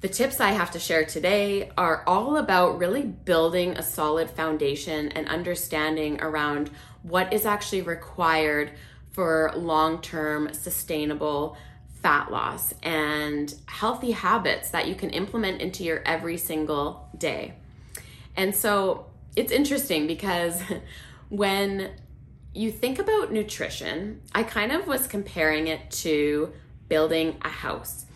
the 0.01 0.07
tips 0.07 0.39
I 0.39 0.53
have 0.53 0.71
to 0.71 0.79
share 0.79 1.05
today 1.05 1.73
are 1.77 2.05
all 2.07 2.37
about 2.37 2.79
really 2.79 3.03
building 3.03 3.73
a 3.73 3.83
solid 3.83 4.31
foundation 4.31 5.09
and 5.09 5.27
understanding 5.29 6.21
around 6.21 6.71
what 7.03 7.33
is 7.33 7.45
actually 7.45 7.83
required 7.83 8.71
for 9.11 9.51
long 9.57 10.01
term 10.01 10.55
sustainable 10.55 11.57
fat 12.01 12.31
loss 12.31 12.75
and 12.81 13.53
healthy 13.67 14.13
habits 14.13 14.71
that 14.71 14.87
you 14.87 14.95
can 14.95 15.11
implement 15.11 15.61
into 15.61 15.83
your 15.83 16.01
every 16.07 16.37
single 16.37 17.09
day. 17.19 17.55
And 18.37 18.55
so 18.55 19.07
it's 19.37 19.53
interesting 19.53 20.07
because 20.07 20.63
when 21.29 21.91
you 22.55 22.71
think 22.71 22.99
about 22.99 23.33
nutrition, 23.33 24.23
I 24.35 24.45
kind 24.45 24.73
of 24.73 24.87
was 24.87 25.07
comparing 25.07 25.67
it 25.67 25.91
to 25.91 26.53
building 26.89 27.37
a 27.43 27.49
house. 27.49 28.07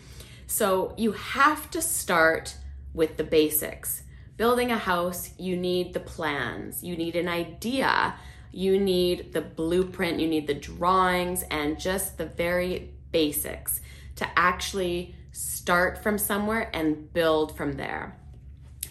So 0.47 0.93
you 0.97 1.11
have 1.11 1.69
to 1.71 1.81
start 1.81 2.55
with 2.93 3.17
the 3.17 3.23
basics. 3.23 4.03
Building 4.37 4.71
a 4.71 4.77
house, 4.77 5.31
you 5.37 5.57
need 5.57 5.93
the 5.93 5.99
plans, 5.99 6.83
you 6.83 6.95
need 6.95 7.15
an 7.15 7.27
idea, 7.27 8.15
you 8.51 8.79
need 8.79 9.33
the 9.33 9.41
blueprint, 9.41 10.19
you 10.19 10.27
need 10.27 10.47
the 10.47 10.53
drawings, 10.53 11.43
and 11.51 11.79
just 11.79 12.17
the 12.17 12.25
very 12.25 12.93
basics 13.11 13.81
to 14.15 14.27
actually 14.37 15.15
start 15.31 16.01
from 16.01 16.17
somewhere 16.17 16.69
and 16.73 17.13
build 17.13 17.55
from 17.55 17.73
there. 17.73 18.17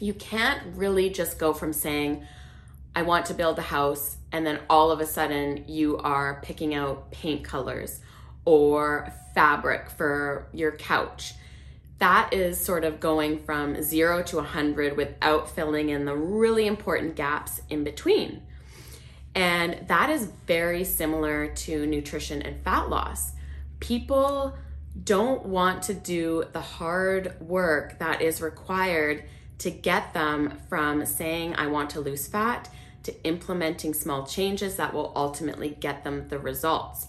You 0.00 0.14
can't 0.14 0.76
really 0.76 1.10
just 1.10 1.38
go 1.38 1.52
from 1.52 1.72
saying, 1.72 2.24
I 2.94 3.02
want 3.02 3.26
to 3.26 3.34
build 3.34 3.58
a 3.58 3.62
house, 3.62 4.16
and 4.32 4.46
then 4.46 4.60
all 4.68 4.90
of 4.90 5.00
a 5.00 5.06
sudden 5.06 5.64
you 5.68 5.98
are 5.98 6.40
picking 6.42 6.74
out 6.74 7.10
paint 7.10 7.44
colors 7.44 8.00
or 8.44 9.12
fabric 9.34 9.90
for 9.90 10.48
your 10.52 10.72
couch 10.72 11.34
that 11.98 12.32
is 12.32 12.60
sort 12.60 12.84
of 12.84 13.00
going 13.00 13.40
from 13.40 13.82
zero 13.82 14.22
to 14.22 14.36
100 14.36 14.96
without 14.96 15.50
filling 15.50 15.88
in 15.88 16.04
the 16.04 16.14
really 16.14 16.66
important 16.66 17.16
gaps 17.16 17.60
in 17.68 17.84
between. 17.84 18.42
And 19.34 19.84
that 19.88 20.10
is 20.10 20.30
very 20.46 20.84
similar 20.84 21.48
to 21.48 21.86
nutrition 21.86 22.40
and 22.42 22.62
fat 22.64 22.88
loss. 22.88 23.32
People 23.80 24.54
don't 25.04 25.46
want 25.46 25.82
to 25.84 25.94
do 25.94 26.44
the 26.52 26.60
hard 26.60 27.40
work 27.40 27.98
that 27.98 28.22
is 28.22 28.40
required 28.40 29.24
to 29.58 29.70
get 29.70 30.14
them 30.14 30.58
from 30.68 31.04
saying, 31.04 31.54
I 31.56 31.66
want 31.66 31.90
to 31.90 32.00
lose 32.00 32.26
fat, 32.26 32.68
to 33.02 33.24
implementing 33.24 33.94
small 33.94 34.26
changes 34.26 34.76
that 34.76 34.92
will 34.92 35.12
ultimately 35.16 35.76
get 35.80 36.04
them 36.04 36.28
the 36.28 36.38
results. 36.38 37.08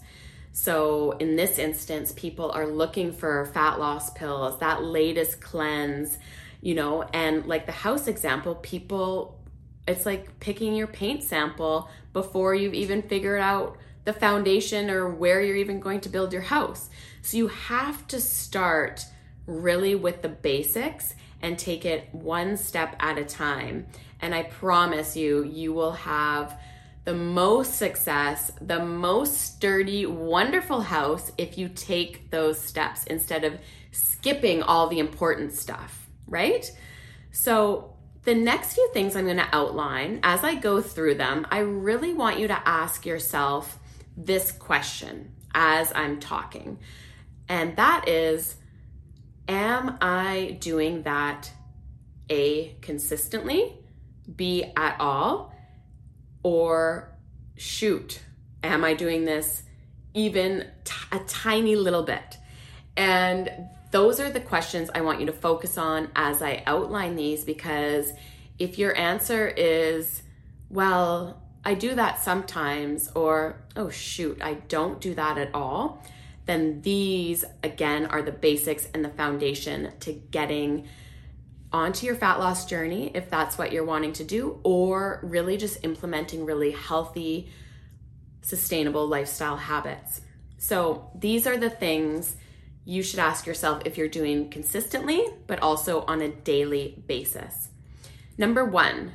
So, 0.52 1.12
in 1.12 1.36
this 1.36 1.58
instance, 1.58 2.12
people 2.16 2.50
are 2.50 2.66
looking 2.66 3.12
for 3.12 3.46
fat 3.46 3.78
loss 3.78 4.10
pills, 4.10 4.58
that 4.58 4.82
latest 4.82 5.40
cleanse, 5.40 6.18
you 6.60 6.74
know, 6.74 7.02
and 7.14 7.46
like 7.46 7.66
the 7.66 7.72
house 7.72 8.08
example, 8.08 8.56
people, 8.56 9.38
it's 9.86 10.04
like 10.04 10.40
picking 10.40 10.74
your 10.74 10.88
paint 10.88 11.22
sample 11.22 11.88
before 12.12 12.54
you've 12.54 12.74
even 12.74 13.02
figured 13.02 13.40
out 13.40 13.76
the 14.04 14.12
foundation 14.12 14.90
or 14.90 15.08
where 15.08 15.40
you're 15.40 15.56
even 15.56 15.78
going 15.78 16.00
to 16.00 16.08
build 16.08 16.32
your 16.32 16.42
house. 16.42 16.90
So, 17.22 17.36
you 17.36 17.48
have 17.48 18.08
to 18.08 18.20
start 18.20 19.04
really 19.46 19.94
with 19.94 20.22
the 20.22 20.28
basics 20.28 21.14
and 21.42 21.58
take 21.58 21.84
it 21.84 22.08
one 22.12 22.56
step 22.56 22.96
at 23.00 23.18
a 23.18 23.24
time. 23.24 23.86
And 24.20 24.34
I 24.34 24.42
promise 24.44 25.16
you, 25.16 25.44
you 25.44 25.72
will 25.72 25.92
have 25.92 26.58
the 27.04 27.14
most 27.14 27.74
success, 27.74 28.52
the 28.60 28.84
most 28.84 29.40
sturdy, 29.40 30.06
wonderful 30.06 30.82
house 30.82 31.32
if 31.38 31.56
you 31.56 31.68
take 31.68 32.30
those 32.30 32.60
steps 32.60 33.04
instead 33.04 33.44
of 33.44 33.58
skipping 33.90 34.62
all 34.62 34.88
the 34.88 34.98
important 34.98 35.52
stuff, 35.52 36.08
right? 36.26 36.70
So, 37.32 37.94
the 38.24 38.34
next 38.34 38.74
few 38.74 38.90
things 38.92 39.16
I'm 39.16 39.24
going 39.24 39.38
to 39.38 39.48
outline 39.50 40.20
as 40.22 40.44
I 40.44 40.54
go 40.54 40.82
through 40.82 41.14
them, 41.14 41.46
I 41.50 41.60
really 41.60 42.12
want 42.12 42.38
you 42.38 42.48
to 42.48 42.68
ask 42.68 43.06
yourself 43.06 43.78
this 44.14 44.52
question 44.52 45.32
as 45.54 45.90
I'm 45.94 46.20
talking. 46.20 46.78
And 47.48 47.76
that 47.76 48.08
is 48.08 48.56
Am 49.50 49.98
I 50.00 50.58
doing 50.60 51.02
that 51.02 51.50
A, 52.30 52.76
consistently, 52.82 53.76
B, 54.36 54.64
at 54.76 54.94
all? 55.00 55.52
Or 56.44 57.18
shoot, 57.56 58.20
am 58.62 58.84
I 58.84 58.94
doing 58.94 59.24
this 59.24 59.64
even 60.14 60.70
t- 60.84 60.94
a 61.10 61.18
tiny 61.26 61.74
little 61.74 62.04
bit? 62.04 62.38
And 62.96 63.50
those 63.90 64.20
are 64.20 64.30
the 64.30 64.38
questions 64.38 64.88
I 64.94 65.00
want 65.00 65.18
you 65.18 65.26
to 65.26 65.32
focus 65.32 65.76
on 65.76 66.10
as 66.14 66.42
I 66.42 66.62
outline 66.64 67.16
these 67.16 67.44
because 67.44 68.12
if 68.60 68.78
your 68.78 68.96
answer 68.96 69.48
is, 69.48 70.22
well, 70.68 71.42
I 71.64 71.74
do 71.74 71.96
that 71.96 72.22
sometimes, 72.22 73.10
or 73.16 73.64
oh 73.74 73.90
shoot, 73.90 74.40
I 74.40 74.54
don't 74.68 75.00
do 75.00 75.12
that 75.16 75.38
at 75.38 75.52
all, 75.52 76.04
then 76.50 76.82
these 76.82 77.44
again 77.62 78.06
are 78.06 78.22
the 78.22 78.32
basics 78.32 78.88
and 78.92 79.04
the 79.04 79.10
foundation 79.10 79.92
to 80.00 80.12
getting 80.12 80.88
onto 81.72 82.04
your 82.04 82.16
fat 82.16 82.40
loss 82.40 82.66
journey 82.66 83.12
if 83.14 83.30
that's 83.30 83.56
what 83.56 83.70
you're 83.70 83.84
wanting 83.84 84.12
to 84.14 84.24
do, 84.24 84.58
or 84.64 85.20
really 85.22 85.56
just 85.56 85.84
implementing 85.84 86.44
really 86.44 86.72
healthy, 86.72 87.48
sustainable 88.42 89.06
lifestyle 89.06 89.56
habits. 89.56 90.22
So, 90.58 91.10
these 91.14 91.46
are 91.46 91.56
the 91.56 91.70
things 91.70 92.36
you 92.84 93.04
should 93.04 93.20
ask 93.20 93.46
yourself 93.46 93.82
if 93.84 93.96
you're 93.96 94.08
doing 94.08 94.50
consistently, 94.50 95.24
but 95.46 95.60
also 95.60 96.00
on 96.02 96.20
a 96.20 96.28
daily 96.28 97.02
basis. 97.06 97.68
Number 98.36 98.64
one 98.64 99.12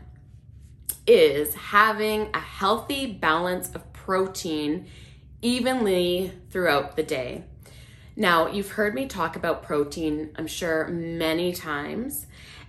is 1.05 1.53
having 1.53 2.29
a 2.33 2.39
healthy 2.39 3.11
balance 3.11 3.69
of 3.75 3.91
protein 3.91 4.87
evenly 5.45 6.31
throughout 6.49 6.95
the 6.95 7.03
day. 7.03 7.43
Now, 8.15 8.47
you've 8.47 8.71
heard 8.71 8.95
me 8.95 9.05
talk 9.05 9.35
about 9.35 9.61
protein, 9.61 10.31
I'm 10.35 10.47
sure, 10.47 10.87
many 10.87 11.53
times. 11.53 12.25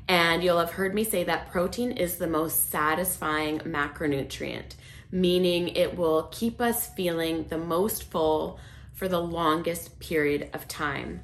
And 0.06 0.44
you'll 0.44 0.58
have 0.58 0.72
heard 0.72 0.94
me 0.94 1.02
say 1.02 1.24
that 1.24 1.50
protein 1.50 1.92
is 1.92 2.16
the 2.16 2.26
most 2.26 2.70
satisfying 2.70 3.60
macronutrient, 3.60 4.74
meaning 5.10 5.68
it 5.68 5.96
will 5.96 6.24
keep 6.30 6.60
us 6.60 6.86
feeling 6.88 7.46
the 7.48 7.56
most 7.56 8.04
full 8.04 8.60
for 8.92 9.08
the 9.08 9.20
longest 9.20 9.98
period 9.98 10.50
of 10.52 10.68
time. 10.68 11.22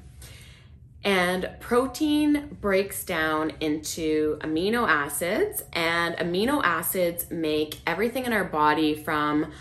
And 1.03 1.49
protein 1.59 2.57
breaks 2.61 3.03
down 3.03 3.51
into 3.59 4.39
amino 4.39 4.87
acids, 4.87 5.63
and 5.71 6.15
amino 6.15 6.61
acids 6.63 7.29
make 7.29 7.77
everything 7.85 8.25
in 8.25 8.33
our 8.33 8.45
body 8.45 8.95
from 8.95 9.51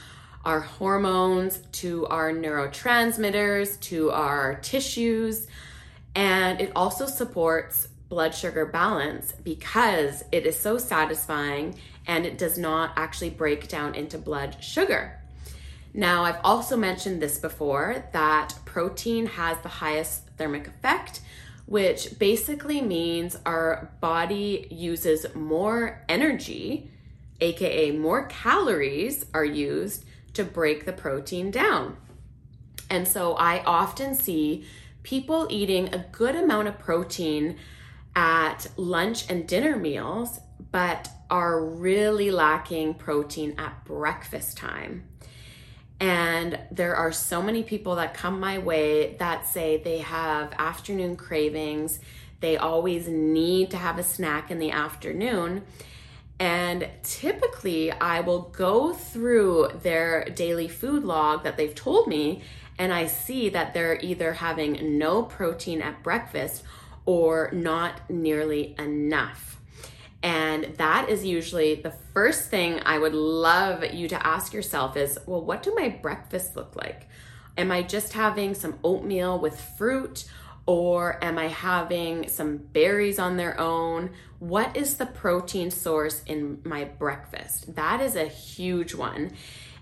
our 0.45 0.61
hormones 0.61 1.59
to 1.73 2.07
our 2.07 2.33
neurotransmitters 2.33 3.79
to 3.81 4.11
our 4.11 4.57
tissues. 4.57 5.47
And 6.15 6.61
it 6.61 6.73
also 6.75 7.07
supports 7.07 7.89
blood 8.09 8.35
sugar 8.35 8.67
balance 8.67 9.33
because 9.33 10.23
it 10.33 10.45
is 10.45 10.59
so 10.59 10.77
satisfying 10.79 11.79
and 12.07 12.27
it 12.27 12.37
does 12.37 12.59
not 12.59 12.93
actually 12.97 13.31
break 13.31 13.69
down 13.69 13.95
into 13.95 14.19
blood 14.19 14.63
sugar. 14.63 15.19
Now, 15.95 16.25
I've 16.25 16.41
also 16.43 16.77
mentioned 16.77 17.21
this 17.21 17.39
before 17.39 18.05
that 18.13 18.55
protein 18.65 19.27
has 19.27 19.59
the 19.63 19.69
highest 19.69 20.27
thermic 20.39 20.67
effect, 20.67 21.21
which 21.67 22.19
basically 22.19 22.81
means 22.81 23.39
our 23.45 23.91
body 24.01 24.67
uses 24.71 25.27
more 25.35 26.03
energy, 26.09 26.91
aka 27.41 27.93
more 27.93 28.27
calories 28.27 29.27
are 29.35 29.45
used 29.45 30.05
to 30.35 30.45
break 30.45 30.85
the 30.85 30.93
protein 30.93 31.51
down. 31.51 31.97
And 32.91 33.07
so 33.09 33.35
I 33.35 33.63
often 33.65 34.15
see 34.15 34.67
people 35.03 35.47
eating 35.51 35.93
a 35.95 36.07
good 36.13 36.37
amount 36.37 36.69
of 36.69 36.79
protein 36.79 37.57
at 38.15 38.67
lunch 38.77 39.31
and 39.31 39.47
dinner 39.47 39.77
meals, 39.77 40.41
but 40.71 41.09
are 41.31 41.65
really 41.65 42.31
lacking 42.31 42.95
protein 42.95 43.55
at 43.59 43.85
breakfast 43.85 44.57
time. 44.57 45.09
And 45.99 46.59
there 46.71 46.97
are 46.97 47.13
so 47.13 47.41
many 47.41 47.63
people 47.63 47.95
that 47.95 48.13
come 48.13 48.41
my 48.41 48.59
way 48.59 49.15
that 49.19 49.47
say 49.47 49.77
they 49.79 49.99
have 49.99 50.53
afternoon 50.59 51.17
cravings. 51.17 52.01
They 52.41 52.57
always 52.57 53.07
need 53.09 53.71
to 53.71 53.77
have 53.77 53.99
a 53.99 54.03
snack 54.03 54.51
in 54.51 54.59
the 54.59 54.73
afternoon. 54.73 55.63
And 56.43 56.89
typically, 57.05 57.93
I 57.93 58.19
will 58.19 58.41
go 58.41 58.93
through 58.93 59.79
their 59.85 60.25
daily 60.25 60.67
food 60.67 61.05
log 61.05 61.45
that 61.45 61.57
they've 61.57 61.73
told 61.73 62.09
me, 62.09 62.43
and 62.81 62.93
I 62.93 63.07
see 63.07 63.49
that 63.51 63.75
they're 63.75 64.01
either 64.03 64.33
having 64.33 64.99
no 64.99 65.23
protein 65.23 65.81
at 65.81 66.03
breakfast 66.03 66.65
or 67.07 67.49
not 67.53 68.11
nearly 68.11 68.75
enough. 68.77 69.61
And 70.25 70.65
that 70.79 71.09
is 71.09 71.25
usually 71.25 71.77
the 71.77 71.95
first 72.13 72.51
thing 72.51 72.81
I 72.85 72.99
would 72.99 73.15
love 73.15 73.95
you 73.95 74.09
to 74.09 74.27
ask 74.27 74.53
yourself 74.53 74.97
is, 74.97 75.21
well, 75.27 75.45
what 75.45 75.63
do 75.63 75.73
my 75.77 75.91
breakfasts 75.91 76.57
look 76.57 76.75
like? 76.75 77.07
Am 77.57 77.71
I 77.71 77.83
just 77.83 78.15
having 78.15 78.55
some 78.55 78.81
oatmeal 78.83 79.39
with 79.39 79.61
fruit? 79.61 80.25
Or 80.67 81.23
am 81.25 81.39
I 81.39 81.49
having 81.49 82.29
some 82.29 82.57
berries 82.57 83.19
on 83.19 83.37
their 83.37 83.59
own? 83.59 84.11
What 84.39 84.77
is 84.77 84.95
the 84.95 85.07
protein 85.07 85.71
source 85.71 86.23
in 86.25 86.61
my 86.65 86.85
breakfast? 86.85 87.75
That 87.75 88.01
is 88.01 88.15
a 88.15 88.27
huge 88.27 88.95
one. 88.95 89.33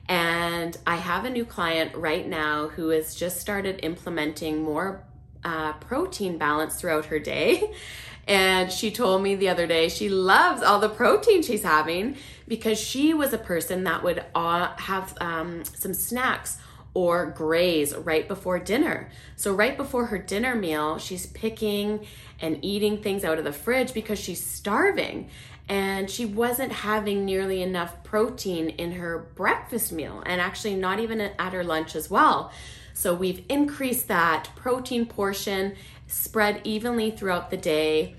And 0.09 0.77
I 0.87 0.97
have 0.97 1.25
a 1.25 1.31
new 1.31 1.45
client 1.45 1.95
right 1.95 2.27
now 2.27 2.69
who 2.69 2.89
has 2.89 3.15
just 3.15 3.41
started 3.41 3.81
implementing 3.83 4.63
more 4.63 5.05
uh, 5.45 5.75
protein 5.75 6.39
balance 6.39 6.81
throughout 6.81 7.07
her 7.07 7.19
day. 7.19 7.73
And 8.29 8.71
she 8.71 8.93
told 8.93 9.23
me 9.23 9.35
the 9.35 9.49
other 9.49 9.67
day 9.67 9.89
she 9.89 10.09
loves 10.09 10.63
all 10.63 10.79
the 10.79 10.89
protein 10.89 11.43
she's 11.43 11.65
having 11.65 12.17
because 12.47 12.79
she 12.79 13.13
was 13.13 13.33
a 13.33 13.39
person 13.39 13.83
that 13.85 14.05
would 14.05 14.25
uh, 14.37 14.69
have 14.77 15.17
um, 15.21 15.65
some 15.65 15.95
snacks 15.95 16.59
or 16.93 17.27
graze 17.27 17.95
right 17.95 18.27
before 18.27 18.59
dinner. 18.59 19.11
So, 19.37 19.55
right 19.55 19.77
before 19.77 20.07
her 20.07 20.19
dinner 20.19 20.55
meal, 20.55 20.99
she's 20.99 21.27
picking 21.27 22.07
and 22.41 22.59
eating 22.63 23.03
things 23.03 23.25
out 23.25 23.39
of 23.39 23.45
the 23.45 23.53
fridge 23.53 23.95
because 23.95 24.19
she's 24.19 24.45
starving 24.45 25.31
and 25.69 26.11
she 26.11 26.27
wasn't 26.27 26.73
having 26.73 27.25
nearly 27.25 27.63
enough 27.63 28.03
protein 28.03 28.71
in 28.71 28.93
her 28.93 29.31
breakfast 29.37 29.93
meal 29.93 30.23
and 30.27 30.41
actually 30.41 30.75
not 30.75 30.99
even 30.99 31.21
at 31.21 31.53
her 31.53 31.63
lunch 31.63 31.95
as 31.95 32.11
well. 32.11 32.53
So, 32.93 33.15
we've 33.15 33.45
increased 33.49 34.09
that 34.09 34.49
protein 34.57 35.07
portion 35.07 35.77
spread 36.09 36.61
evenly 36.65 37.13
throughout 37.13 37.51
the 37.51 37.57
day. 37.57 38.17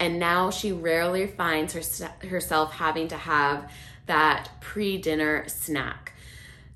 And 0.00 0.18
now 0.18 0.50
she 0.50 0.72
rarely 0.72 1.26
finds 1.26 1.74
her, 1.74 2.08
herself 2.26 2.72
having 2.72 3.08
to 3.08 3.16
have 3.16 3.70
that 4.06 4.50
pre 4.60 4.98
dinner 4.98 5.46
snack. 5.48 6.14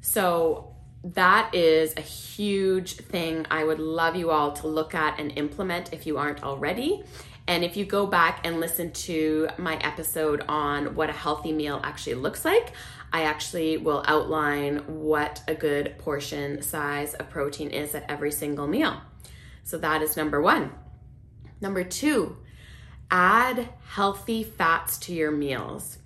So, 0.00 0.75
that 1.14 1.54
is 1.54 1.94
a 1.96 2.00
huge 2.00 2.96
thing 2.96 3.46
I 3.48 3.62
would 3.62 3.78
love 3.78 4.16
you 4.16 4.30
all 4.30 4.52
to 4.54 4.66
look 4.66 4.94
at 4.94 5.20
and 5.20 5.32
implement 5.38 5.92
if 5.92 6.04
you 6.04 6.18
aren't 6.18 6.42
already. 6.42 7.04
And 7.46 7.62
if 7.62 7.76
you 7.76 7.84
go 7.84 8.06
back 8.06 8.44
and 8.44 8.58
listen 8.58 8.90
to 8.92 9.48
my 9.56 9.76
episode 9.76 10.42
on 10.48 10.96
what 10.96 11.08
a 11.08 11.12
healthy 11.12 11.52
meal 11.52 11.80
actually 11.84 12.16
looks 12.16 12.44
like, 12.44 12.72
I 13.12 13.22
actually 13.22 13.76
will 13.76 14.02
outline 14.08 14.78
what 15.00 15.42
a 15.46 15.54
good 15.54 15.96
portion 15.98 16.60
size 16.60 17.14
of 17.14 17.30
protein 17.30 17.70
is 17.70 17.94
at 17.94 18.10
every 18.10 18.32
single 18.32 18.66
meal. 18.66 19.00
So 19.62 19.78
that 19.78 20.02
is 20.02 20.16
number 20.16 20.42
one. 20.42 20.72
Number 21.60 21.84
two, 21.84 22.36
add 23.12 23.68
healthy 23.90 24.42
fats 24.42 24.98
to 24.98 25.14
your 25.14 25.30
meals. 25.30 25.98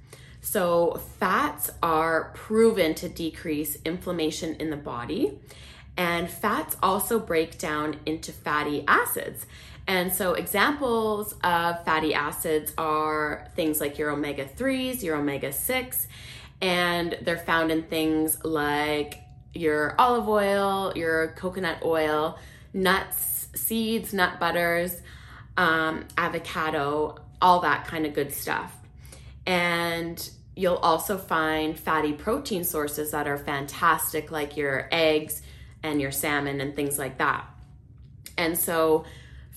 So, 0.43 1.01
fats 1.19 1.71
are 1.83 2.33
proven 2.35 2.95
to 2.95 3.09
decrease 3.09 3.77
inflammation 3.85 4.55
in 4.55 4.71
the 4.71 4.77
body, 4.77 5.39
and 5.97 6.31
fats 6.31 6.77
also 6.83 7.19
break 7.19 7.59
down 7.59 7.97
into 8.07 8.33
fatty 8.33 8.85
acids. 8.89 9.45
And 9.87 10.13
so, 10.13 10.35
examples 10.35 11.35
of 11.45 11.85
fatty 11.85 12.15
acids 12.15 12.73
are 12.79 13.49
things 13.55 13.81
like 13.81 13.99
your 13.99 14.11
omega 14.11 14.47
3s, 14.47 15.03
your 15.03 15.17
omega 15.17 15.53
6, 15.53 16.09
and 16.63 17.19
they're 17.23 17.37
found 17.37 17.71
in 17.71 17.83
things 17.83 18.43
like 18.45 19.21
your 19.53 19.95
olive 19.99 20.29
oil, 20.29 20.93
your 20.97 21.29
coconut 21.37 21.83
oil, 21.85 22.39
nuts, 22.73 23.49
seeds, 23.55 24.15
nut 24.15 24.39
butters, 24.39 24.97
um, 25.57 26.07
avocado, 26.17 27.19
all 27.43 27.61
that 27.61 27.87
kind 27.87 28.07
of 28.07 28.15
good 28.15 28.33
stuff. 28.33 28.80
And 29.51 30.31
you'll 30.55 30.77
also 30.77 31.19
find 31.19 31.77
fatty 31.77 32.13
protein 32.13 32.63
sources 32.63 33.11
that 33.11 33.27
are 33.27 33.37
fantastic, 33.37 34.31
like 34.31 34.57
your 34.57 34.89
eggs 34.93 35.43
and 35.83 36.01
your 36.01 36.13
salmon 36.13 36.61
and 36.61 36.77
things 36.77 37.01
like 37.01 37.19
that. 37.19 37.51
And 38.39 38.57
so, 38.57 39.05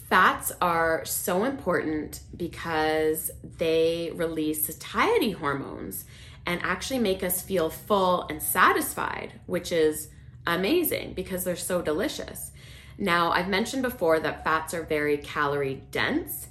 fats 0.09 0.51
are 0.59 1.05
so 1.05 1.43
important 1.43 2.21
because 2.35 3.29
they 3.59 4.11
release 4.15 4.65
satiety 4.65 5.29
hormones 5.29 6.05
and 6.47 6.59
actually 6.63 6.99
make 6.99 7.21
us 7.21 7.43
feel 7.43 7.69
full 7.69 8.25
and 8.31 8.41
satisfied, 8.41 9.33
which 9.45 9.71
is 9.71 10.09
amazing 10.47 11.13
because 11.13 11.43
they're 11.43 11.55
so 11.55 11.83
delicious. 11.83 12.51
Now, 12.97 13.31
I've 13.31 13.47
mentioned 13.47 13.83
before 13.83 14.19
that 14.21 14.43
fats 14.43 14.73
are 14.73 14.81
very 14.81 15.17
calorie 15.17 15.83
dense. 15.91 16.47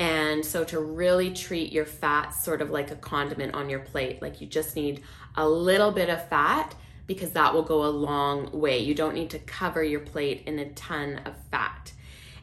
And 0.00 0.42
so, 0.42 0.64
to 0.64 0.80
really 0.80 1.30
treat 1.30 1.72
your 1.72 1.84
fats 1.84 2.42
sort 2.42 2.62
of 2.62 2.70
like 2.70 2.90
a 2.90 2.96
condiment 2.96 3.54
on 3.54 3.68
your 3.68 3.80
plate, 3.80 4.22
like 4.22 4.40
you 4.40 4.46
just 4.46 4.74
need 4.74 5.02
a 5.36 5.46
little 5.46 5.92
bit 5.92 6.08
of 6.08 6.26
fat 6.30 6.74
because 7.06 7.32
that 7.32 7.52
will 7.52 7.62
go 7.62 7.84
a 7.84 7.92
long 7.92 8.50
way. 8.50 8.78
You 8.78 8.94
don't 8.94 9.14
need 9.14 9.28
to 9.30 9.38
cover 9.40 9.84
your 9.84 10.00
plate 10.00 10.44
in 10.46 10.58
a 10.58 10.70
ton 10.70 11.20
of 11.26 11.34
fat. 11.50 11.92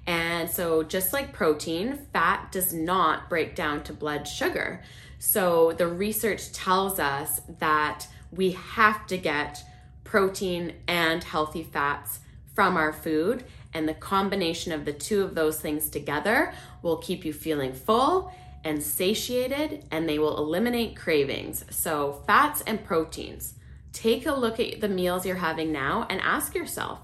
And 0.06 0.48
so, 0.48 0.84
just 0.84 1.14
like 1.14 1.34
protein, 1.34 1.98
fat 2.14 2.52
does 2.52 2.74
not 2.74 3.28
break 3.28 3.56
down 3.56 3.82
to 3.86 3.94
blood 3.94 4.28
sugar. 4.28 4.84
So, 5.18 5.72
the 5.72 5.88
research 5.88 6.52
tells 6.52 7.00
us 7.00 7.42
that 7.58 8.06
we 8.32 8.52
have 8.52 9.08
to 9.08 9.18
get 9.18 9.64
protein 10.04 10.74
and 10.88 11.24
healthy 11.24 11.64
fats 11.64 12.20
from 12.54 12.78
our 12.78 12.94
food. 12.94 13.46
And 13.74 13.88
the 13.88 13.94
combination 13.94 14.72
of 14.72 14.86
the 14.86 14.94
two 14.94 15.24
of 15.24 15.36
those 15.36 15.60
things 15.60 15.90
together 15.90 16.54
will 16.82 16.98
keep 16.98 17.26
you 17.26 17.34
feeling 17.34 17.74
full 17.74 18.32
and 18.64 18.82
satiated, 18.82 19.86
and 19.92 20.10
they 20.10 20.20
will 20.20 20.38
eliminate 20.38 20.96
cravings. 20.96 21.64
So, 21.70 22.24
fats 22.26 22.62
and 22.62 22.84
proteins. 22.84 23.54
Take 23.94 24.26
a 24.26 24.34
look 24.34 24.60
at 24.60 24.82
the 24.82 24.90
meals 24.90 25.26
you're 25.26 25.36
having 25.36 25.72
now 25.72 26.06
and 26.10 26.20
ask 26.22 26.54
yourself, 26.54 27.00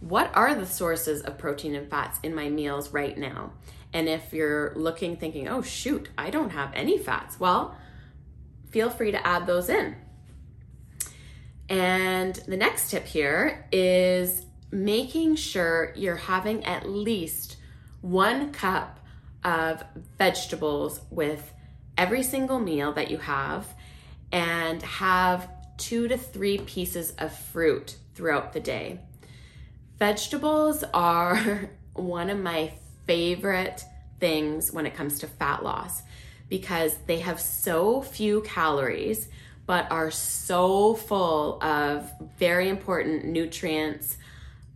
what 0.00 0.30
are 0.34 0.54
the 0.54 0.66
sources 0.66 1.22
of 1.22 1.38
protein 1.38 1.74
and 1.74 1.88
fats 1.88 2.18
in 2.22 2.34
my 2.34 2.48
meals 2.48 2.92
right 2.92 3.16
now? 3.16 3.52
And 3.92 4.08
if 4.08 4.32
you're 4.32 4.72
looking, 4.74 5.16
thinking, 5.16 5.48
oh, 5.48 5.62
shoot, 5.62 6.08
I 6.18 6.30
don't 6.30 6.50
have 6.50 6.72
any 6.74 6.98
fats, 6.98 7.38
well, 7.38 7.76
feel 8.70 8.90
free 8.90 9.12
to 9.12 9.26
add 9.26 9.46
those 9.46 9.68
in. 9.68 9.94
And 11.68 12.34
the 12.34 12.56
next 12.56 12.90
tip 12.90 13.06
here 13.06 13.66
is 13.72 14.44
making 14.70 15.36
sure 15.36 15.92
you're 15.96 16.16
having 16.16 16.64
at 16.64 16.88
least 16.88 17.56
one 18.00 18.52
cup 18.52 19.00
of 19.42 19.84
vegetables 20.18 21.00
with 21.10 21.52
every 21.96 22.22
single 22.22 22.58
meal 22.58 22.92
that 22.92 23.10
you 23.10 23.18
have 23.18 23.66
and 24.32 24.82
have 24.82 25.48
two 25.76 26.08
to 26.08 26.16
three 26.16 26.58
pieces 26.58 27.12
of 27.18 27.32
fruit 27.32 27.96
throughout 28.14 28.52
the 28.52 28.60
day. 28.60 29.00
Vegetables 29.98 30.84
are 30.92 31.70
one 31.94 32.30
of 32.30 32.38
my 32.38 32.72
favorite 33.06 33.84
things 34.18 34.72
when 34.72 34.86
it 34.86 34.94
comes 34.94 35.18
to 35.20 35.26
fat 35.26 35.62
loss 35.62 36.02
because 36.48 36.96
they 37.06 37.20
have 37.20 37.40
so 37.40 38.02
few 38.02 38.40
calories 38.42 39.28
but 39.66 39.90
are 39.90 40.10
so 40.10 40.94
full 40.94 41.62
of 41.62 42.10
very 42.38 42.68
important 42.68 43.24
nutrients, 43.24 44.18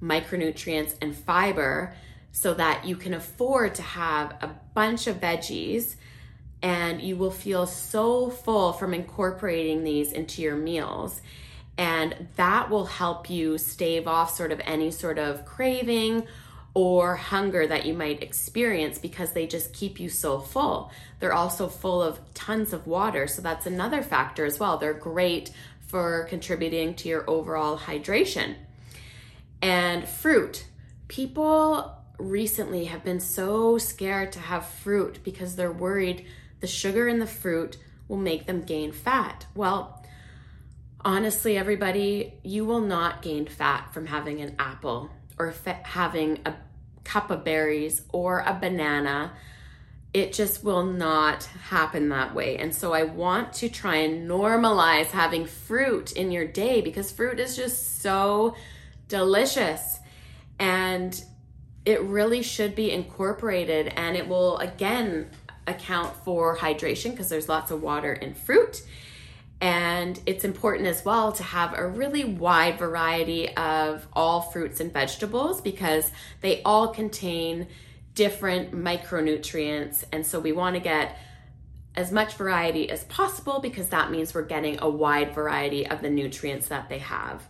micronutrients, 0.02 0.94
and 1.00 1.14
fiber 1.14 1.94
so 2.32 2.54
that 2.54 2.84
you 2.84 2.96
can 2.96 3.14
afford 3.14 3.74
to 3.74 3.82
have 3.82 4.30
a 4.40 4.50
bunch 4.74 5.06
of 5.06 5.20
veggies 5.20 5.96
and 6.62 7.00
you 7.00 7.16
will 7.16 7.30
feel 7.30 7.66
so 7.66 8.30
full 8.30 8.72
from 8.72 8.94
incorporating 8.94 9.84
these 9.84 10.12
into 10.12 10.42
your 10.42 10.56
meals. 10.56 11.20
And 11.76 12.28
that 12.36 12.70
will 12.70 12.86
help 12.86 13.30
you 13.30 13.58
stave 13.58 14.08
off 14.08 14.34
sort 14.34 14.50
of 14.50 14.60
any 14.64 14.90
sort 14.90 15.18
of 15.18 15.44
craving 15.44 16.26
or 16.74 17.16
hunger 17.16 17.66
that 17.66 17.86
you 17.86 17.94
might 17.94 18.22
experience 18.22 18.98
because 18.98 19.32
they 19.32 19.46
just 19.46 19.72
keep 19.72 19.98
you 20.00 20.08
so 20.08 20.40
full. 20.40 20.90
They're 21.20 21.32
also 21.32 21.68
full 21.68 22.02
of 22.02 22.20
tons 22.34 22.72
of 22.72 22.86
water, 22.86 23.26
so 23.26 23.42
that's 23.42 23.66
another 23.66 24.02
factor 24.02 24.44
as 24.44 24.58
well. 24.58 24.78
They're 24.78 24.92
great 24.92 25.50
for 25.80 26.26
contributing 26.28 26.94
to 26.96 27.08
your 27.08 27.28
overall 27.28 27.78
hydration. 27.78 28.56
And 29.60 30.08
fruit. 30.08 30.66
People 31.08 31.94
recently 32.18 32.86
have 32.86 33.04
been 33.04 33.20
so 33.20 33.78
scared 33.78 34.32
to 34.32 34.40
have 34.40 34.66
fruit 34.66 35.20
because 35.22 35.56
they're 35.56 35.72
worried 35.72 36.26
the 36.60 36.66
sugar 36.66 37.06
in 37.08 37.18
the 37.18 37.26
fruit 37.26 37.76
will 38.08 38.16
make 38.16 38.46
them 38.46 38.62
gain 38.62 38.92
fat. 38.92 39.46
Well, 39.54 40.04
honestly, 41.04 41.56
everybody, 41.56 42.34
you 42.42 42.64
will 42.64 42.80
not 42.80 43.22
gain 43.22 43.46
fat 43.46 43.92
from 43.92 44.06
having 44.06 44.40
an 44.40 44.56
apple 44.58 45.10
or 45.38 45.54
having 45.84 46.40
a 46.44 46.54
cup 47.04 47.30
of 47.30 47.44
berries 47.44 48.02
or 48.12 48.40
a 48.40 48.54
banana. 48.54 49.32
It 50.12 50.32
just 50.32 50.64
will 50.64 50.84
not 50.84 51.44
happen 51.44 52.08
that 52.08 52.34
way. 52.34 52.56
And 52.56 52.74
so 52.74 52.92
I 52.92 53.04
want 53.04 53.52
to 53.54 53.68
try 53.68 53.96
and 53.96 54.28
normalize 54.28 55.08
having 55.08 55.46
fruit 55.46 56.12
in 56.12 56.32
your 56.32 56.46
day 56.46 56.80
because 56.80 57.12
fruit 57.12 57.38
is 57.38 57.54
just 57.54 58.00
so 58.00 58.56
delicious. 59.08 59.98
And 60.58 61.20
it 61.84 62.02
really 62.02 62.42
should 62.42 62.74
be 62.74 62.90
incorporated 62.90 63.88
and 63.96 64.16
it 64.16 64.28
will 64.28 64.58
again 64.58 65.30
account 65.66 66.14
for 66.24 66.56
hydration 66.56 67.10
because 67.10 67.28
there's 67.28 67.48
lots 67.48 67.70
of 67.70 67.82
water 67.82 68.12
in 68.12 68.34
fruit. 68.34 68.82
And 69.60 70.20
it's 70.24 70.44
important 70.44 70.86
as 70.86 71.04
well 71.04 71.32
to 71.32 71.42
have 71.42 71.76
a 71.76 71.86
really 71.86 72.24
wide 72.24 72.78
variety 72.78 73.54
of 73.56 74.06
all 74.12 74.40
fruits 74.40 74.80
and 74.80 74.92
vegetables 74.92 75.60
because 75.60 76.10
they 76.42 76.62
all 76.62 76.88
contain 76.88 77.66
different 78.14 78.72
micronutrients. 78.72 80.04
And 80.12 80.24
so 80.24 80.38
we 80.38 80.52
want 80.52 80.76
to 80.76 80.80
get 80.80 81.18
as 81.96 82.12
much 82.12 82.34
variety 82.34 82.88
as 82.90 83.02
possible 83.04 83.58
because 83.58 83.88
that 83.88 84.10
means 84.10 84.32
we're 84.32 84.42
getting 84.42 84.78
a 84.80 84.88
wide 84.88 85.34
variety 85.34 85.86
of 85.86 86.02
the 86.02 86.10
nutrients 86.10 86.68
that 86.68 86.88
they 86.88 86.98
have. 86.98 87.42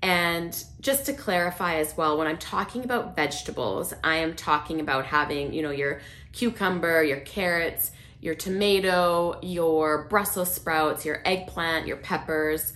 And 0.00 0.64
just 0.80 1.06
to 1.06 1.12
clarify 1.12 1.76
as 1.76 1.96
well, 1.96 2.18
when 2.18 2.26
I'm 2.26 2.38
talking 2.38 2.84
about 2.84 3.16
vegetables, 3.16 3.92
I 4.04 4.18
am 4.18 4.34
talking 4.36 4.80
about 4.80 5.06
having, 5.06 5.52
you 5.52 5.62
know, 5.62 5.70
your 5.70 6.00
cucumber, 6.32 7.02
your 7.02 7.20
carrots, 7.20 7.90
your 8.20 8.34
tomato, 8.34 9.38
your 9.42 10.04
Brussels 10.04 10.52
sprouts, 10.52 11.04
your 11.04 11.20
eggplant, 11.24 11.86
your 11.86 11.96
peppers, 11.96 12.72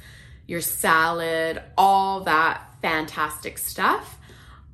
your 0.46 0.60
salad, 0.60 1.62
all 1.78 2.20
that 2.24 2.68
fantastic 2.80 3.58
stuff. 3.58 4.18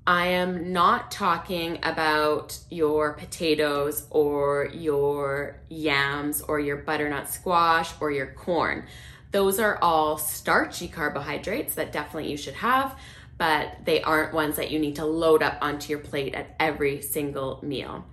I 0.07 0.29
am 0.29 0.73
not 0.73 1.11
talking 1.11 1.81
about 1.83 2.59
your 2.71 3.13
potatoes 3.13 4.07
or 4.09 4.71
your 4.73 5.61
yams 5.69 6.41
or 6.41 6.59
your 6.59 6.79
butternut 6.79 7.29
squash 7.29 7.93
or 8.01 8.11
your 8.11 8.29
corn. 8.29 8.87
Those 9.31 9.59
are 9.59 9.79
all 9.83 10.19
starchy 10.19 10.89
carbohydrates 10.89 11.75
that 11.75 11.93
definitely 11.93 12.31
you 12.31 12.37
should 12.37 12.55
have, 12.55 12.99
but 13.37 13.85
they 13.85 14.03
aren't 14.03 14.35
ones 14.35 14.57
that 14.57 14.71
you 14.71 14.79
need 14.79 14.97
to 14.97 15.05
load 15.05 15.43
up 15.43 15.59
onto 15.61 15.91
your 15.91 16.01
plate 16.01 16.35
at 16.35 16.55
every 16.59 17.03
single 17.03 17.61
meal. 17.63 18.05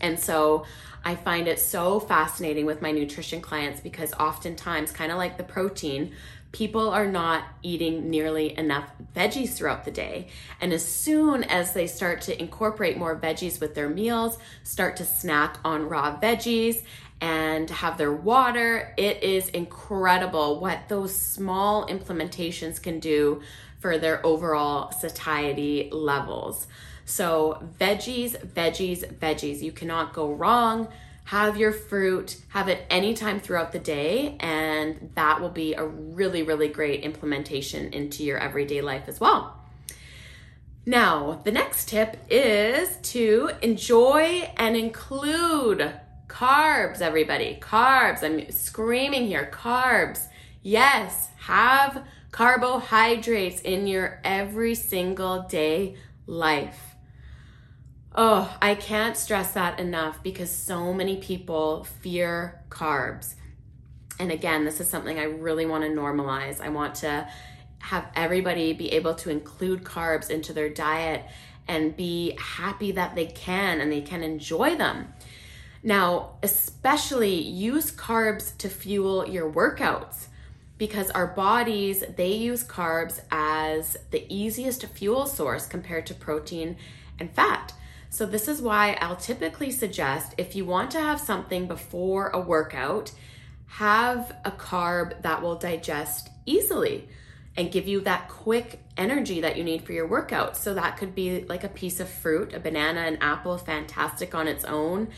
And 0.00 0.18
so 0.18 0.64
I 1.04 1.16
find 1.16 1.48
it 1.48 1.58
so 1.58 2.00
fascinating 2.00 2.66
with 2.66 2.82
my 2.82 2.90
nutrition 2.90 3.40
clients 3.40 3.80
because 3.80 4.12
oftentimes, 4.14 4.90
kind 4.90 5.12
of 5.12 5.18
like 5.18 5.36
the 5.36 5.44
protein, 5.44 6.14
people 6.50 6.88
are 6.88 7.06
not 7.06 7.44
eating 7.62 8.08
nearly 8.10 8.56
enough 8.56 8.90
veggies 9.14 9.50
throughout 9.50 9.84
the 9.84 9.90
day. 9.90 10.28
And 10.60 10.72
as 10.72 10.84
soon 10.84 11.44
as 11.44 11.72
they 11.72 11.86
start 11.86 12.22
to 12.22 12.40
incorporate 12.40 12.96
more 12.96 13.18
veggies 13.18 13.60
with 13.60 13.74
their 13.74 13.88
meals, 13.88 14.38
start 14.64 14.96
to 14.96 15.04
snack 15.04 15.58
on 15.64 15.88
raw 15.88 16.18
veggies, 16.18 16.82
and 17.20 17.68
have 17.70 17.98
their 17.98 18.12
water, 18.12 18.94
it 18.96 19.22
is 19.22 19.48
incredible 19.48 20.60
what 20.60 20.88
those 20.88 21.14
small 21.14 21.86
implementations 21.86 22.80
can 22.80 23.00
do 23.00 23.42
for 23.80 23.98
their 23.98 24.24
overall 24.24 24.92
satiety 24.92 25.88
levels. 25.92 26.66
So, 27.04 27.66
veggies, 27.80 28.36
veggies, 28.52 29.06
veggies. 29.14 29.62
You 29.62 29.72
cannot 29.72 30.12
go 30.12 30.30
wrong. 30.30 30.88
Have 31.24 31.56
your 31.56 31.72
fruit, 31.72 32.36
have 32.48 32.68
it 32.68 32.86
anytime 32.90 33.40
throughout 33.40 33.72
the 33.72 33.78
day, 33.78 34.36
and 34.40 35.10
that 35.14 35.40
will 35.40 35.50
be 35.50 35.74
a 35.74 35.84
really, 35.84 36.42
really 36.42 36.68
great 36.68 37.02
implementation 37.02 37.92
into 37.92 38.24
your 38.24 38.38
everyday 38.38 38.80
life 38.80 39.04
as 39.08 39.20
well. 39.20 39.58
Now, 40.86 41.40
the 41.44 41.52
next 41.52 41.90
tip 41.90 42.16
is 42.30 42.96
to 43.12 43.50
enjoy 43.60 44.50
and 44.56 44.74
include 44.74 45.92
carbs, 46.28 47.00
everybody. 47.00 47.58
Carbs. 47.60 48.22
I'm 48.22 48.50
screaming 48.52 49.26
here. 49.26 49.50
Carbs. 49.52 50.26
Yes, 50.62 51.30
have 51.38 52.04
carbohydrates 52.30 53.62
in 53.62 53.86
your 53.86 54.20
every 54.22 54.74
single 54.74 55.42
day 55.42 55.96
life. 56.26 56.96
Oh, 58.14 58.56
I 58.60 58.74
can't 58.74 59.16
stress 59.16 59.52
that 59.52 59.78
enough 59.78 60.22
because 60.22 60.50
so 60.50 60.92
many 60.92 61.16
people 61.16 61.84
fear 62.00 62.62
carbs. 62.68 63.34
And 64.18 64.32
again, 64.32 64.64
this 64.64 64.80
is 64.80 64.88
something 64.88 65.18
I 65.18 65.24
really 65.24 65.66
want 65.66 65.84
to 65.84 65.90
normalize. 65.90 66.60
I 66.60 66.68
want 66.68 66.96
to 66.96 67.28
have 67.78 68.06
everybody 68.16 68.72
be 68.72 68.92
able 68.92 69.14
to 69.14 69.30
include 69.30 69.84
carbs 69.84 70.30
into 70.30 70.52
their 70.52 70.68
diet 70.68 71.24
and 71.68 71.96
be 71.96 72.36
happy 72.38 72.92
that 72.92 73.14
they 73.14 73.26
can 73.26 73.80
and 73.80 73.92
they 73.92 74.00
can 74.00 74.22
enjoy 74.22 74.74
them. 74.74 75.12
Now, 75.82 76.36
especially 76.42 77.40
use 77.40 77.92
carbs 77.92 78.56
to 78.58 78.68
fuel 78.68 79.28
your 79.28 79.50
workouts 79.50 80.26
because 80.76 81.10
our 81.10 81.26
bodies 81.26 82.04
they 82.16 82.32
use 82.32 82.64
carbs 82.64 83.20
as 83.30 83.96
the 84.10 84.24
easiest 84.32 84.84
fuel 84.86 85.26
source 85.26 85.66
compared 85.66 86.06
to 86.06 86.14
protein 86.14 86.76
and 87.18 87.30
fat. 87.30 87.72
So, 88.10 88.24
this 88.24 88.48
is 88.48 88.62
why 88.62 88.96
I'll 89.00 89.16
typically 89.16 89.70
suggest 89.70 90.34
if 90.38 90.56
you 90.56 90.64
want 90.64 90.90
to 90.92 91.00
have 91.00 91.20
something 91.20 91.66
before 91.66 92.30
a 92.30 92.40
workout, 92.40 93.12
have 93.66 94.34
a 94.44 94.50
carb 94.50 95.20
that 95.22 95.42
will 95.42 95.56
digest 95.56 96.30
easily 96.46 97.08
and 97.56 97.70
give 97.70 97.86
you 97.86 98.00
that 98.00 98.28
quick 98.28 98.80
energy 98.96 99.40
that 99.40 99.56
you 99.56 99.64
need 99.64 99.82
for 99.82 99.92
your 99.92 100.06
workout. 100.06 100.56
So, 100.56 100.72
that 100.74 100.96
could 100.96 101.14
be 101.14 101.44
like 101.44 101.64
a 101.64 101.68
piece 101.68 102.00
of 102.00 102.08
fruit, 102.08 102.54
a 102.54 102.60
banana, 102.60 103.00
an 103.00 103.18
apple, 103.20 103.58
fantastic 103.58 104.34
on 104.34 104.48
its 104.48 104.64
own. 104.64 105.08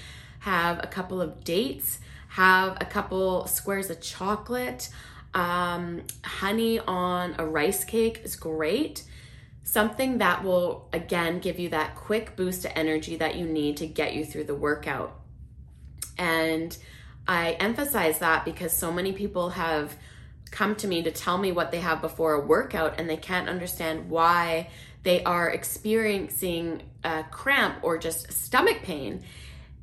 Have 0.40 0.80
a 0.82 0.86
couple 0.86 1.22
of 1.22 1.42
dates, 1.44 1.98
have 2.28 2.76
a 2.80 2.84
couple 2.84 3.46
squares 3.46 3.90
of 3.90 4.00
chocolate. 4.00 4.90
Um, 5.32 6.02
honey 6.24 6.80
on 6.80 7.36
a 7.38 7.46
rice 7.46 7.84
cake 7.84 8.20
is 8.24 8.36
great 8.36 9.04
something 9.70 10.18
that 10.18 10.42
will 10.42 10.88
again 10.92 11.38
give 11.38 11.60
you 11.60 11.68
that 11.68 11.94
quick 11.94 12.34
boost 12.34 12.64
of 12.64 12.72
energy 12.74 13.14
that 13.16 13.36
you 13.36 13.46
need 13.46 13.76
to 13.76 13.86
get 13.86 14.14
you 14.14 14.24
through 14.24 14.42
the 14.42 14.54
workout. 14.54 15.16
And 16.18 16.76
I 17.28 17.52
emphasize 17.52 18.18
that 18.18 18.44
because 18.44 18.76
so 18.76 18.92
many 18.92 19.12
people 19.12 19.50
have 19.50 19.96
come 20.50 20.74
to 20.74 20.88
me 20.88 21.04
to 21.04 21.12
tell 21.12 21.38
me 21.38 21.52
what 21.52 21.70
they 21.70 21.78
have 21.78 22.00
before 22.00 22.32
a 22.32 22.40
workout 22.40 22.98
and 22.98 23.08
they 23.08 23.16
can't 23.16 23.48
understand 23.48 24.10
why 24.10 24.68
they 25.04 25.22
are 25.22 25.48
experiencing 25.48 26.82
a 27.04 27.22
cramp 27.30 27.78
or 27.82 27.96
just 27.96 28.32
stomach 28.32 28.82
pain 28.82 29.22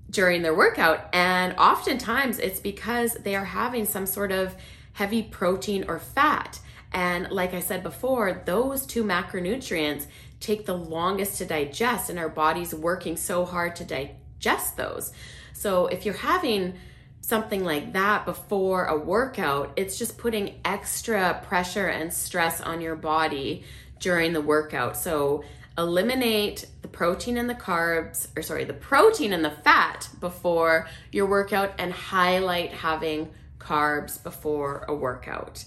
during 0.09 0.41
their 0.41 0.55
workout. 0.55 1.09
And 1.13 1.55
oftentimes 1.57 2.39
it's 2.39 2.59
because 2.59 3.13
they 3.13 3.35
are 3.35 3.45
having 3.45 3.85
some 3.85 4.05
sort 4.05 4.31
of 4.31 4.55
heavy 4.93 5.23
protein 5.23 5.85
or 5.87 5.99
fat. 5.99 6.59
And 6.91 7.29
like 7.31 7.53
I 7.53 7.59
said 7.59 7.83
before, 7.83 8.41
those 8.45 8.85
two 8.85 9.03
macronutrients 9.03 10.05
take 10.39 10.65
the 10.65 10.77
longest 10.77 11.39
to 11.39 11.45
digest, 11.45 12.09
and 12.09 12.17
our 12.17 12.29
body's 12.29 12.73
working 12.73 13.17
so 13.17 13.43
hard 13.43 13.75
to 13.75 13.83
digest 13.83 14.77
those. 14.77 15.11
So 15.53 15.87
if 15.87 16.05
you're 16.05 16.13
having 16.13 16.75
something 17.21 17.65
like 17.65 17.93
that 17.93 18.25
before 18.25 18.85
a 18.85 18.97
workout, 18.97 19.73
it's 19.75 19.97
just 19.97 20.17
putting 20.17 20.61
extra 20.63 21.43
pressure 21.47 21.87
and 21.87 22.13
stress 22.13 22.61
on 22.61 22.79
your 22.79 22.95
body 22.95 23.65
during 23.99 24.31
the 24.31 24.41
workout. 24.41 24.95
So 24.95 25.43
eliminate 25.77 26.65
the 26.81 26.87
protein 26.87 27.37
and 27.37 27.49
the 27.49 27.55
carbs, 27.55 28.27
or 28.35 28.41
sorry, 28.41 28.63
the 28.63 28.73
protein 28.73 29.33
and 29.33 29.45
the 29.45 29.51
fat 29.51 30.09
before 30.19 30.87
your 31.11 31.27
workout 31.27 31.73
and 31.77 31.93
highlight 31.93 32.71
having 32.73 33.29
carbs 33.59 34.21
before 34.21 34.85
a 34.87 34.95
workout. 34.95 35.65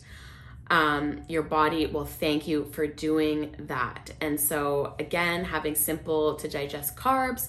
Um, 0.69 1.23
your 1.29 1.43
body 1.43 1.87
will 1.87 2.05
thank 2.05 2.47
you 2.47 2.65
for 2.73 2.87
doing 2.87 3.55
that. 3.59 4.13
And 4.21 4.39
so, 4.39 4.95
again, 4.99 5.45
having 5.45 5.75
simple 5.75 6.37
to 6.37 6.49
digest 6.49 6.97
carbs, 6.97 7.49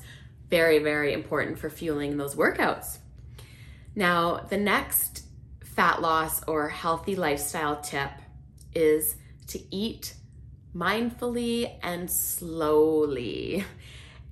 very, 0.49 0.79
very 0.79 1.13
important 1.13 1.59
for 1.59 1.69
fueling 1.69 2.17
those 2.17 2.35
workouts. 2.35 2.97
Now, 3.95 4.37
the 4.49 4.57
next 4.57 5.23
fat 5.63 6.01
loss 6.01 6.43
or 6.43 6.69
healthy 6.69 7.15
lifestyle 7.15 7.79
tip 7.79 8.11
is 8.73 9.15
to 9.47 9.59
eat 9.73 10.15
mindfully 10.75 11.73
and 11.81 12.09
slowly. 12.09 13.65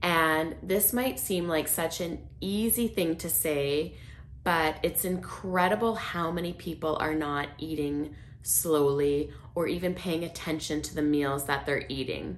And 0.01 0.55
this 0.63 0.93
might 0.93 1.19
seem 1.19 1.47
like 1.47 1.67
such 1.67 1.99
an 1.99 2.27
easy 2.39 2.87
thing 2.87 3.17
to 3.17 3.29
say, 3.29 3.95
but 4.43 4.77
it's 4.81 5.03
incredible 5.03 5.95
how 5.95 6.31
many 6.31 6.53
people 6.53 6.95
are 6.99 7.15
not 7.15 7.49
eating 7.57 8.15
slowly 8.41 9.31
or 9.55 9.67
even 9.67 9.93
paying 9.93 10.23
attention 10.23 10.81
to 10.81 10.95
the 10.95 11.01
meals 11.01 11.45
that 11.45 11.65
they're 11.65 11.85
eating. 11.89 12.37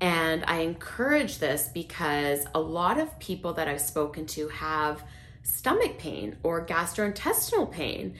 And 0.00 0.44
I 0.46 0.58
encourage 0.58 1.38
this 1.38 1.68
because 1.72 2.46
a 2.54 2.60
lot 2.60 2.98
of 2.98 3.18
people 3.18 3.54
that 3.54 3.68
I've 3.68 3.80
spoken 3.80 4.26
to 4.26 4.48
have 4.48 5.02
stomach 5.42 5.98
pain 5.98 6.36
or 6.42 6.66
gastrointestinal 6.66 7.70
pain. 7.70 8.14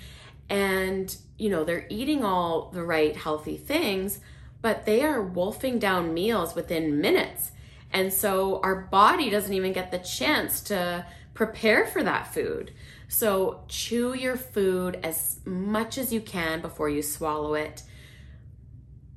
And, 0.49 1.15
you 1.37 1.51
know, 1.51 1.65
they're 1.65 1.87
eating 1.91 2.25
all 2.25 2.71
the 2.71 2.83
right 2.83 3.17
healthy 3.17 3.57
things, 3.57 4.21
but 4.65 4.87
they 4.87 5.03
are 5.03 5.21
wolfing 5.21 5.79
down 5.79 6.15
meals 6.15 6.55
within 6.55 6.99
minutes. 6.99 7.53
And 7.93 8.11
so 8.11 8.63
our 8.63 8.75
body 8.75 9.29
doesn't 9.29 9.53
even 9.53 9.75
get 9.75 9.91
the 9.91 9.99
chance 9.99 10.63
to 10.63 11.05
prepare 11.35 11.85
for 11.85 12.03
that 12.03 12.33
food. 12.33 12.73
So 13.07 13.65
chew 13.69 14.15
your 14.15 14.39
food 14.39 15.01
as 15.03 15.39
much 15.45 15.99
as 15.99 16.15
you 16.15 16.23
can 16.23 16.63
before 16.63 16.89
you 16.89 17.03
swallow 17.03 17.53
it. 17.53 17.83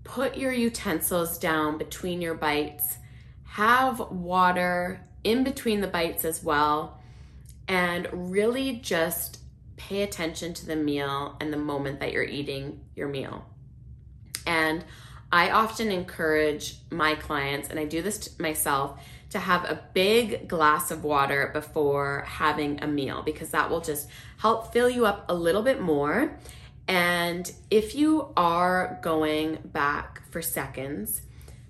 Put 0.03 0.35
your 0.35 0.51
utensils 0.51 1.37
down 1.37 1.77
between 1.77 2.21
your 2.21 2.35
bites. 2.35 2.97
Have 3.45 4.01
water 4.01 4.99
in 5.23 5.45
between 5.45 5.79
the 5.79 5.87
bites 5.87 6.25
as 6.25 6.43
well. 6.43 6.99
And 7.69 8.09
really 8.33 8.73
just 8.73 9.39
pay 9.77 10.01
attention 10.01 10.53
to 10.55 10.65
the 10.65 10.75
meal 10.75 11.37
and 11.39 11.53
the 11.53 11.57
moment 11.57 12.01
that 12.01 12.11
you're 12.11 12.23
eating 12.25 12.81
your 12.97 13.07
meal. 13.07 13.45
And 14.45 14.83
I 15.31 15.51
often 15.51 15.91
encourage 15.91 16.77
my 16.89 17.15
clients, 17.15 17.69
and 17.69 17.79
I 17.79 17.85
do 17.85 18.01
this 18.01 18.39
myself, 18.39 18.99
to 19.31 19.39
have 19.39 19.65
a 19.65 19.83
big 19.93 20.47
glass 20.47 20.89
of 20.89 21.03
water 21.03 21.49
before 21.53 22.23
having 22.27 22.81
a 22.81 22.87
meal 22.87 23.21
because 23.23 23.49
that 23.49 23.69
will 23.69 23.81
just 23.81 24.07
help 24.37 24.71
fill 24.71 24.89
you 24.89 25.05
up 25.05 25.25
a 25.27 25.33
little 25.33 25.63
bit 25.63 25.81
more. 25.81 26.37
And 26.87 27.51
if 27.69 27.93
you 27.93 28.31
are 28.37 28.99
going 29.01 29.57
back 29.65 30.21
for 30.31 30.41
seconds, 30.41 31.21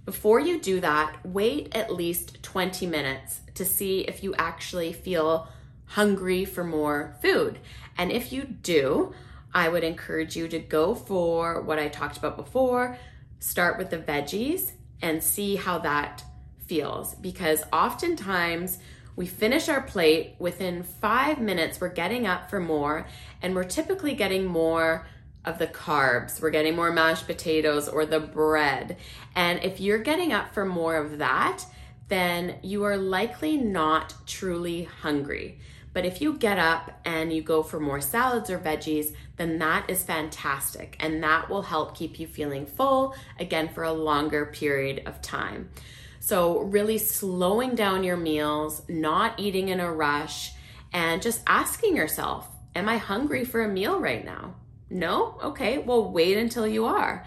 before 0.06 0.40
you 0.40 0.60
do 0.60 0.80
that, 0.82 1.18
wait 1.26 1.76
at 1.76 1.92
least 1.92 2.44
20 2.44 2.86
minutes 2.86 3.42
to 3.56 3.66
see 3.66 4.02
if 4.02 4.24
you 4.24 4.36
actually 4.36 4.94
feel 4.94 5.48
hungry 5.86 6.46
for 6.46 6.64
more 6.64 7.16
food. 7.24 7.58
And 7.98 8.12
if 8.12 8.32
you 8.32 8.44
do, 8.44 9.16
I 9.52 9.68
would 9.68 9.84
encourage 9.84 10.36
you 10.36 10.48
to 10.50 10.60
go 10.60 10.94
for 10.94 11.62
what 11.62 11.80
I 11.80 11.88
talked 11.88 12.18
about 12.18 12.38
before 12.38 12.98
start 13.40 13.78
with 13.78 13.90
the 13.90 13.98
veggies 13.98 14.72
and 15.02 15.24
see 15.24 15.56
how 15.56 15.78
that 15.80 16.24
feels 16.66 17.16
because 17.16 17.64
oftentimes 17.72 18.80
we 19.16 19.26
finish 19.26 19.68
our 19.68 19.82
plate 19.82 20.36
within 20.38 20.84
five 20.84 21.40
minutes, 21.40 21.82
we're 21.82 21.90
getting 21.90 22.28
up 22.28 22.50
for 22.50 22.60
more, 22.60 23.08
and 23.42 23.56
we're 23.56 23.64
typically 23.64 24.14
getting 24.14 24.46
more 24.46 25.08
of 25.44 25.58
the 25.58 25.66
carbs. 25.66 26.40
We're 26.40 26.52
getting 26.52 26.76
more 26.76 26.92
mashed 26.92 27.26
potatoes 27.26 27.88
or 27.88 28.06
the 28.06 28.20
bread. 28.20 28.98
And 29.34 29.64
if 29.64 29.80
you're 29.80 29.98
getting 29.98 30.34
up 30.34 30.54
for 30.54 30.66
more 30.66 30.98
of 30.98 31.18
that, 31.18 31.66
then 32.10 32.58
you 32.62 32.84
are 32.84 32.98
likely 32.98 33.58
not 33.58 34.14
truly 34.28 34.84
hungry. 34.84 35.60
But 35.98 36.06
if 36.06 36.22
you 36.22 36.34
get 36.34 36.60
up 36.60 36.92
and 37.06 37.34
you 37.34 37.42
go 37.42 37.64
for 37.64 37.80
more 37.80 38.02
salads 38.02 38.52
or 38.52 38.60
veggies, 38.60 39.16
then 39.38 39.58
that 39.58 39.90
is 39.90 40.04
fantastic. 40.04 40.96
And 41.00 41.24
that 41.24 41.50
will 41.50 41.64
help 41.64 41.98
keep 41.98 42.20
you 42.20 42.28
feeling 42.28 42.68
full 42.68 43.16
again 43.40 43.68
for 43.70 43.82
a 43.84 43.92
longer 43.92 44.46
period 44.46 45.02
of 45.08 45.24
time. 45.24 45.72
So, 46.20 46.60
really 46.60 47.00
slowing 47.00 47.74
down 47.74 48.04
your 48.04 48.16
meals, 48.16 48.84
not 48.88 49.40
eating 49.40 49.70
in 49.70 49.80
a 49.80 49.92
rush, 49.92 50.54
and 50.94 51.20
just 51.20 51.42
asking 51.48 51.96
yourself, 51.96 52.48
Am 52.76 52.88
I 52.88 52.98
hungry 52.98 53.44
for 53.44 53.64
a 53.64 53.68
meal 53.68 54.00
right 54.00 54.24
now? 54.24 54.54
No? 54.92 55.40
Okay, 55.42 55.80
well, 55.80 56.12
wait 56.12 56.38
until 56.38 56.68
you 56.68 56.86
are. 56.86 57.26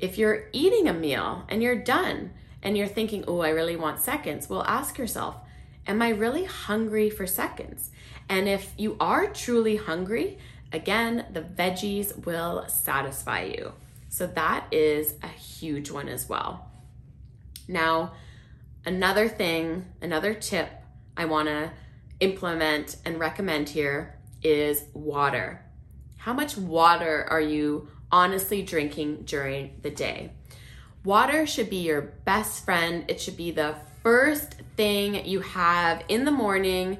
If 0.00 0.18
you're 0.18 0.48
eating 0.52 0.88
a 0.88 0.92
meal 0.92 1.44
and 1.48 1.62
you're 1.62 1.84
done 1.84 2.32
and 2.64 2.76
you're 2.76 2.88
thinking, 2.88 3.22
Oh, 3.28 3.38
I 3.38 3.50
really 3.50 3.76
want 3.76 4.00
seconds, 4.00 4.48
well, 4.48 4.64
ask 4.64 4.98
yourself, 4.98 5.36
Am 5.86 6.02
I 6.02 6.08
really 6.08 6.44
hungry 6.44 7.10
for 7.10 7.28
seconds? 7.28 7.92
And 8.28 8.48
if 8.48 8.72
you 8.76 8.96
are 9.00 9.28
truly 9.28 9.76
hungry, 9.76 10.38
again, 10.72 11.26
the 11.32 11.40
veggies 11.40 12.24
will 12.26 12.68
satisfy 12.68 13.44
you. 13.44 13.72
So 14.10 14.26
that 14.26 14.66
is 14.70 15.14
a 15.22 15.28
huge 15.28 15.90
one 15.90 16.08
as 16.08 16.28
well. 16.28 16.70
Now, 17.66 18.12
another 18.84 19.28
thing, 19.28 19.86
another 20.00 20.34
tip 20.34 20.70
I 21.16 21.26
want 21.26 21.48
to 21.48 21.70
implement 22.20 22.96
and 23.04 23.18
recommend 23.18 23.68
here 23.68 24.18
is 24.42 24.84
water. 24.92 25.64
How 26.16 26.32
much 26.32 26.56
water 26.56 27.26
are 27.28 27.40
you 27.40 27.88
honestly 28.10 28.62
drinking 28.62 29.22
during 29.24 29.76
the 29.82 29.90
day? 29.90 30.32
Water 31.04 31.46
should 31.46 31.70
be 31.70 31.76
your 31.76 32.00
best 32.00 32.64
friend. 32.64 33.04
It 33.08 33.20
should 33.20 33.36
be 33.36 33.50
the 33.50 33.76
first 34.02 34.54
thing 34.76 35.26
you 35.26 35.40
have 35.40 36.02
in 36.08 36.24
the 36.24 36.30
morning 36.30 36.98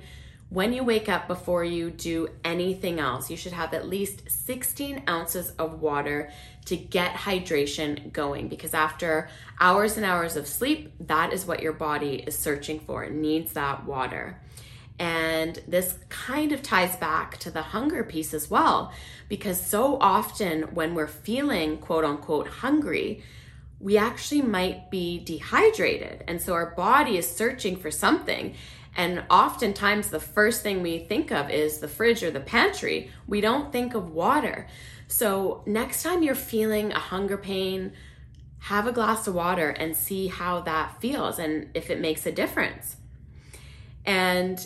when 0.50 0.72
you 0.72 0.82
wake 0.82 1.08
up 1.08 1.28
before 1.28 1.64
you 1.64 1.90
do 1.90 2.28
anything 2.44 2.98
else. 2.98 3.30
You 3.30 3.36
should 3.36 3.52
have 3.52 3.74
at 3.74 3.88
least 3.88 4.30
16 4.30 5.02
ounces 5.08 5.50
of 5.58 5.80
water 5.80 6.30
to 6.66 6.76
get 6.76 7.12
hydration 7.12 8.12
going 8.12 8.48
because 8.48 8.74
after 8.74 9.28
hours 9.60 9.96
and 9.96 10.06
hours 10.06 10.36
of 10.36 10.46
sleep, 10.46 10.92
that 11.00 11.32
is 11.32 11.46
what 11.46 11.62
your 11.62 11.72
body 11.72 12.24
is 12.26 12.38
searching 12.38 12.80
for. 12.80 13.04
It 13.04 13.12
needs 13.12 13.52
that 13.52 13.84
water. 13.84 14.40
And 14.98 15.60
this 15.68 15.96
kind 16.08 16.50
of 16.52 16.62
ties 16.62 16.96
back 16.96 17.38
to 17.38 17.50
the 17.50 17.62
hunger 17.62 18.02
piece 18.02 18.34
as 18.34 18.50
well, 18.50 18.92
because 19.28 19.60
so 19.64 19.96
often 20.00 20.62
when 20.74 20.94
we're 20.94 21.06
feeling 21.06 21.78
quote 21.78 22.04
unquote 22.04 22.48
hungry, 22.48 23.22
we 23.80 23.96
actually 23.96 24.42
might 24.42 24.90
be 24.90 25.20
dehydrated. 25.20 26.24
And 26.26 26.42
so 26.42 26.52
our 26.54 26.74
body 26.74 27.16
is 27.16 27.30
searching 27.30 27.76
for 27.76 27.92
something. 27.92 28.54
And 28.98 29.22
oftentimes, 29.30 30.10
the 30.10 30.18
first 30.18 30.62
thing 30.62 30.82
we 30.82 30.98
think 30.98 31.30
of 31.30 31.50
is 31.50 31.78
the 31.78 31.86
fridge 31.86 32.24
or 32.24 32.32
the 32.32 32.40
pantry. 32.40 33.12
We 33.28 33.40
don't 33.40 33.70
think 33.72 33.94
of 33.94 34.10
water. 34.10 34.66
So, 35.06 35.62
next 35.66 36.02
time 36.02 36.24
you're 36.24 36.34
feeling 36.34 36.90
a 36.90 36.98
hunger 36.98 37.38
pain, 37.38 37.92
have 38.58 38.88
a 38.88 38.92
glass 38.92 39.28
of 39.28 39.36
water 39.36 39.70
and 39.70 39.96
see 39.96 40.26
how 40.26 40.62
that 40.62 41.00
feels 41.00 41.38
and 41.38 41.68
if 41.74 41.90
it 41.90 42.00
makes 42.00 42.26
a 42.26 42.32
difference. 42.32 42.96
And 44.04 44.58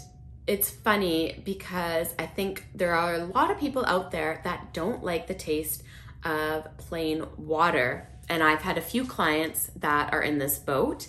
it's 0.47 0.71
funny 0.71 1.43
because 1.45 2.15
I 2.19 2.25
think 2.25 2.65
there 2.75 2.95
are 2.95 3.15
a 3.15 3.25
lot 3.25 3.51
of 3.51 3.61
people 3.61 3.85
out 3.85 4.13
there 4.13 4.41
that 4.45 4.73
don't 4.73 5.05
like 5.05 5.27
the 5.27 5.35
taste 5.35 5.83
of 6.25 6.75
plain 6.79 7.27
water. 7.37 8.09
And 8.31 8.43
I've 8.43 8.63
had 8.63 8.79
a 8.79 8.83
few 8.83 9.05
clients 9.05 9.71
that 9.77 10.15
are 10.15 10.23
in 10.23 10.39
this 10.39 10.59
boat. 10.59 11.09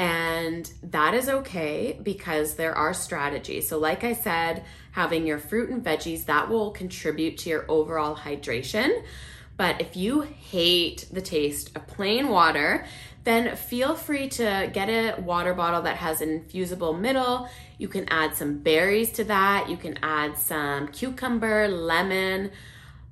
And 0.00 0.72
that 0.82 1.12
is 1.12 1.28
okay 1.28 2.00
because 2.02 2.54
there 2.54 2.74
are 2.74 2.94
strategies. 2.94 3.68
So, 3.68 3.78
like 3.78 4.02
I 4.02 4.14
said, 4.14 4.64
having 4.92 5.26
your 5.26 5.38
fruit 5.38 5.68
and 5.68 5.84
veggies 5.84 6.24
that 6.24 6.48
will 6.48 6.70
contribute 6.70 7.36
to 7.38 7.50
your 7.50 7.66
overall 7.68 8.16
hydration. 8.16 9.04
But 9.58 9.82
if 9.82 9.96
you 9.96 10.22
hate 10.22 11.06
the 11.12 11.20
taste 11.20 11.76
of 11.76 11.86
plain 11.86 12.28
water, 12.28 12.86
then 13.24 13.54
feel 13.56 13.94
free 13.94 14.30
to 14.30 14.70
get 14.72 14.88
a 14.88 15.20
water 15.20 15.52
bottle 15.52 15.82
that 15.82 15.96
has 15.96 16.22
an 16.22 16.30
infusible 16.30 16.94
middle. 16.94 17.50
You 17.76 17.88
can 17.88 18.08
add 18.08 18.34
some 18.34 18.56
berries 18.60 19.12
to 19.12 19.24
that. 19.24 19.68
You 19.68 19.76
can 19.76 19.98
add 20.02 20.38
some 20.38 20.88
cucumber, 20.88 21.68
lemon, 21.68 22.52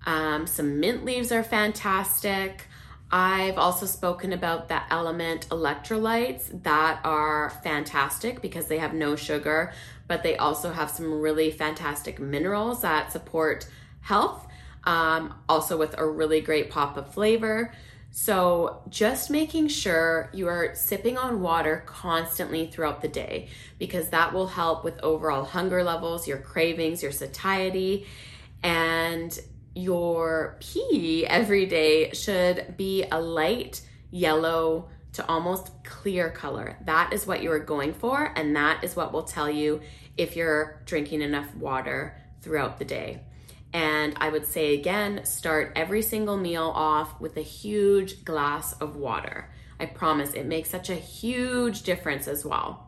um, 0.07 0.47
some 0.47 0.81
mint 0.81 1.05
leaves 1.05 1.33
are 1.33 1.43
fantastic. 1.43 2.68
I've 3.11 3.57
also 3.57 3.87
spoken 3.87 4.33
about 4.35 4.69
the 4.69 4.81
LMNT 4.91 5.49
electrolytes 5.49 6.63
that 6.65 7.01
are 7.05 7.51
fantastic 7.63 8.43
because 8.43 8.67
they 8.67 8.79
have 8.79 8.93
no 8.93 9.17
sugar, 9.17 9.73
but 10.07 10.23
they 10.23 10.37
also 10.37 10.73
have 10.73 10.91
some 10.91 11.21
really 11.21 11.51
fantastic 11.51 12.21
minerals 12.21 12.83
that 12.83 13.11
support 13.11 13.67
health, 14.03 14.47
um, 14.85 15.35
also 15.49 15.79
with 15.79 15.97
a 15.97 16.07
really 16.07 16.43
great 16.43 16.71
pop 16.71 16.99
of 16.99 17.13
flavor. 17.13 17.73
So, 18.11 18.83
just 18.89 19.31
making 19.31 19.69
sure 19.69 20.31
you 20.33 20.49
are 20.49 20.75
sipping 20.75 21.19
on 21.19 21.41
water 21.43 21.85
constantly 21.87 22.67
throughout 22.67 23.03
the 23.03 23.09
day 23.09 23.49
because 23.79 24.09
that 24.11 24.33
will 24.33 24.47
help 24.49 24.83
with 24.83 24.99
overall 25.01 25.45
hunger 25.45 25.85
levels, 25.85 26.27
your 26.27 26.39
cravings, 26.39 27.03
your 27.03 27.13
satiety, 27.13 28.07
and 28.63 29.39
your 29.79 30.57
pee 30.61 31.25
every 31.27 31.67
day 31.67 32.11
should 32.13 32.77
be 32.77 33.05
a 33.11 33.21
light 33.21 33.81
yellow 34.11 34.89
to 35.13 35.27
almost 35.29 35.71
clear 35.85 36.31
color. 36.31 36.77
That 36.85 37.13
is 37.13 37.27
what 37.27 37.43
you 37.43 37.53
are 37.53 37.61
going 37.61 37.93
for, 37.93 38.33
and 38.37 38.57
that 38.57 38.83
is 38.83 38.97
what 38.97 39.13
will 39.13 39.23
tell 39.23 39.49
you 39.49 39.81
if 40.17 40.37
you're 40.37 40.83
drinking 40.85 41.23
enough 41.23 41.55
water 41.55 42.17
throughout 42.41 42.79
the 42.79 42.85
day. 42.85 43.21
And 43.73 44.15
I 44.17 44.31
would 44.31 44.47
say 44.47 44.75
again, 44.75 45.25
start 45.25 45.73
every 45.77 46.03
single 46.03 46.37
meal 46.37 46.73
off 46.75 47.21
with 47.21 47.37
a 47.37 47.43
huge 47.43 48.25
glass 48.25 48.73
of 48.75 48.97
water. 48.97 49.51
I 49.79 49.87
promise 49.87 50.33
it 50.33 50.47
makes 50.47 50.71
such 50.71 50.91
a 50.91 50.95
huge 50.95 51.83
difference 51.83 52.27
as 52.27 52.45
well. 52.45 52.87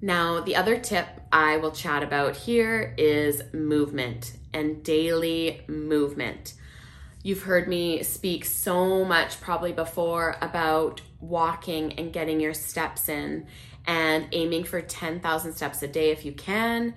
Now, 0.00 0.40
the 0.40 0.56
other 0.56 0.78
tip 0.78 1.06
I 1.30 1.58
will 1.58 1.72
chat 1.72 2.02
about 2.02 2.36
here 2.36 2.94
is 2.96 3.42
movement 3.52 4.32
and 4.52 4.82
daily 4.82 5.62
movement. 5.66 6.54
You've 7.22 7.42
heard 7.42 7.68
me 7.68 8.02
speak 8.02 8.44
so 8.44 9.04
much 9.04 9.40
probably 9.40 9.72
before 9.72 10.36
about 10.40 11.02
walking 11.20 11.92
and 11.98 12.12
getting 12.12 12.40
your 12.40 12.54
steps 12.54 13.08
in 13.08 13.46
and 13.86 14.28
aiming 14.32 14.64
for 14.64 14.80
10,000 14.80 15.52
steps 15.52 15.82
a 15.82 15.88
day 15.88 16.10
if 16.10 16.24
you 16.24 16.32
can. 16.32 16.94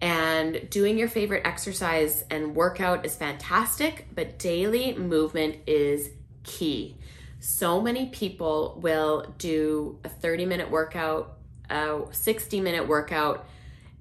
And 0.00 0.70
doing 0.70 0.96
your 0.96 1.08
favorite 1.08 1.42
exercise 1.44 2.24
and 2.30 2.54
workout 2.54 3.04
is 3.04 3.16
fantastic, 3.16 4.06
but 4.14 4.38
daily 4.38 4.94
movement 4.94 5.56
is 5.66 6.10
key. 6.44 6.96
So 7.40 7.80
many 7.80 8.06
people 8.06 8.78
will 8.80 9.34
do 9.38 9.98
a 10.04 10.08
30 10.08 10.46
minute 10.46 10.70
workout 10.70 11.38
a 11.70 12.00
60 12.10 12.60
minute 12.60 12.88
workout 12.88 13.46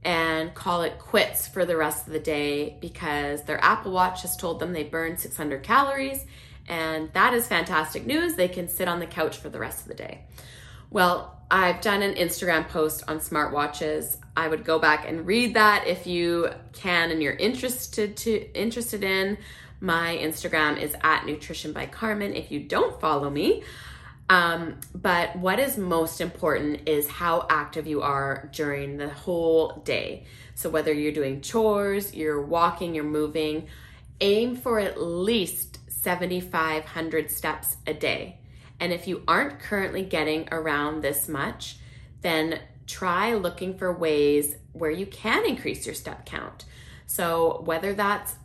and 0.08 0.54
call 0.54 0.84
it 0.84 0.98
quits 1.00 1.50
for 1.50 1.65
the 1.65 1.76
rest 1.76 2.08
of 2.08 2.13
the 2.13 2.20
day 2.20 2.78
because 2.80 3.43
their 3.43 3.62
Apple 3.62 3.91
Watch 3.91 4.22
has 4.22 4.38
told 4.38 4.62
them 4.62 4.72
they 4.72 4.86
burned 4.86 5.20
600 5.20 5.62
calories. 5.63 6.24
And 6.70 7.12
that 7.12 7.34
is 7.34 7.46
fantastic 7.46 8.06
news. 8.06 8.36
They 8.36 8.48
can 8.48 8.70
sit 8.70 8.88
on 8.88 9.00
the 9.00 9.06
couch 9.06 9.36
for 9.36 9.50
the 9.50 9.60
rest 9.60 9.82
of 9.82 9.89
the 9.89 9.96
day. 9.96 10.22
Well, 10.89 11.38
I've 11.52 11.82
done 11.82 12.02
an 12.02 12.13
Instagram 12.15 12.70
post 12.70 13.04
on 13.10 13.20
smartwatches. 13.20 14.15
I 14.38 14.48
would 14.48 14.63
go 14.63 14.80
back 14.80 15.06
and 15.06 15.28
read 15.28 15.56
that 15.56 15.88
if 15.88 16.08
you 16.08 16.52
can 16.72 17.12
and 17.12 17.22
you're 17.22 17.34
interested 17.34 18.15
to 18.17 18.52
interested 18.54 19.04
in. 19.04 19.38
My 19.82 20.17
Instagram 20.22 20.82
is 20.82 20.96
at 21.02 21.26
nutrition 21.26 21.74
by 21.74 21.86
Carmen. 21.86 22.34
If 22.34 22.50
you 22.50 22.62
don't 22.62 23.00
follow 23.02 23.30
me, 23.30 23.63
um, 24.30 24.80
but 24.94 25.36
what 25.38 25.60
is 25.60 25.78
most 25.78 26.20
important 26.20 26.88
is 26.88 27.08
how 27.08 27.46
active 27.50 27.88
you 27.88 28.02
are 28.02 28.50
during 28.54 28.98
the 28.98 29.10
whole 29.10 29.82
day. 29.86 30.26
So, 30.56 30.70
whether 30.70 30.92
you're 30.92 31.13
doing 31.13 31.42
chores, 31.42 32.13
you're 32.13 32.42
walking, 32.42 32.94
you're 32.94 33.06
moving, 33.06 33.68
aim 34.20 34.58
for 34.58 34.80
at 34.80 35.02
least 35.02 35.80
7,500 35.90 37.32
steps 37.32 37.78
a 37.86 37.94
day. 37.94 38.40
And 38.80 38.92
if 38.92 39.08
you 39.08 39.24
aren't 39.28 39.60
currently 39.60 40.04
getting 40.04 40.50
around 40.52 41.02
this 41.02 41.28
much, 41.30 41.78
then 42.22 42.60
try 42.86 43.34
looking 43.34 43.78
for 43.78 43.92
ways 43.94 44.56
where 44.74 44.92
you 44.92 45.06
can 45.06 45.46
increase 45.46 45.86
your 45.86 45.96
step 45.96 46.26
count. 46.26 46.66
So, 47.06 47.62
whether 47.63 47.94
that's 47.94 48.36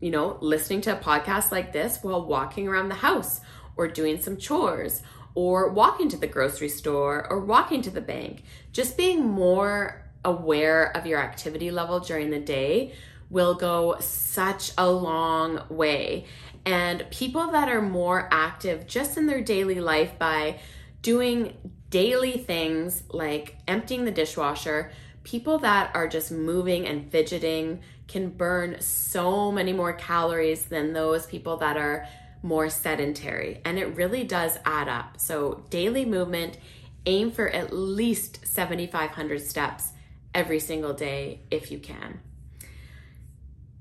you 0.00 0.10
know, 0.10 0.38
listening 0.40 0.80
to 0.82 0.96
a 0.96 1.00
podcast 1.00 1.50
like 1.50 1.72
this 1.72 1.98
while 2.02 2.24
walking 2.24 2.68
around 2.68 2.88
the 2.88 2.94
house 2.94 3.40
or 3.76 3.88
doing 3.88 4.20
some 4.20 4.36
chores 4.36 5.02
or 5.38 5.68
walking 5.68 6.08
to 6.08 6.16
the 6.16 6.26
grocery 6.26 6.68
store 6.68 7.24
or 7.30 7.38
walking 7.38 7.80
to 7.80 7.90
the 7.90 8.00
bank. 8.00 8.42
Just 8.72 8.96
being 8.96 9.24
more 9.24 10.02
aware 10.24 10.90
of 10.96 11.06
your 11.06 11.20
activity 11.20 11.70
level 11.70 12.00
during 12.00 12.30
the 12.30 12.40
day 12.40 12.92
will 13.30 13.54
go 13.54 13.96
such 14.00 14.72
a 14.76 14.90
long 14.90 15.62
way. 15.68 16.26
And 16.66 17.06
people 17.12 17.52
that 17.52 17.68
are 17.68 17.80
more 17.80 18.28
active 18.32 18.88
just 18.88 19.16
in 19.16 19.28
their 19.28 19.40
daily 19.40 19.80
life 19.80 20.18
by 20.18 20.58
doing 21.02 21.56
daily 21.88 22.38
things 22.38 23.04
like 23.08 23.58
emptying 23.68 24.06
the 24.06 24.10
dishwasher, 24.10 24.90
people 25.22 25.60
that 25.60 25.94
are 25.94 26.08
just 26.08 26.32
moving 26.32 26.84
and 26.84 27.12
fidgeting 27.12 27.80
can 28.08 28.30
burn 28.30 28.80
so 28.80 29.52
many 29.52 29.72
more 29.72 29.92
calories 29.92 30.64
than 30.64 30.94
those 30.94 31.26
people 31.26 31.58
that 31.58 31.76
are 31.76 32.08
more 32.42 32.68
sedentary. 32.68 33.60
And 33.64 33.78
it 33.78 33.96
really 33.96 34.24
does 34.24 34.58
add 34.64 34.88
up. 34.88 35.20
So, 35.20 35.64
daily 35.70 36.04
movement, 36.04 36.58
aim 37.06 37.30
for 37.30 37.48
at 37.48 37.72
least 37.72 38.46
7,500 38.46 39.40
steps 39.40 39.92
every 40.34 40.60
single 40.60 40.92
day 40.92 41.40
if 41.50 41.70
you 41.70 41.78
can. 41.78 42.20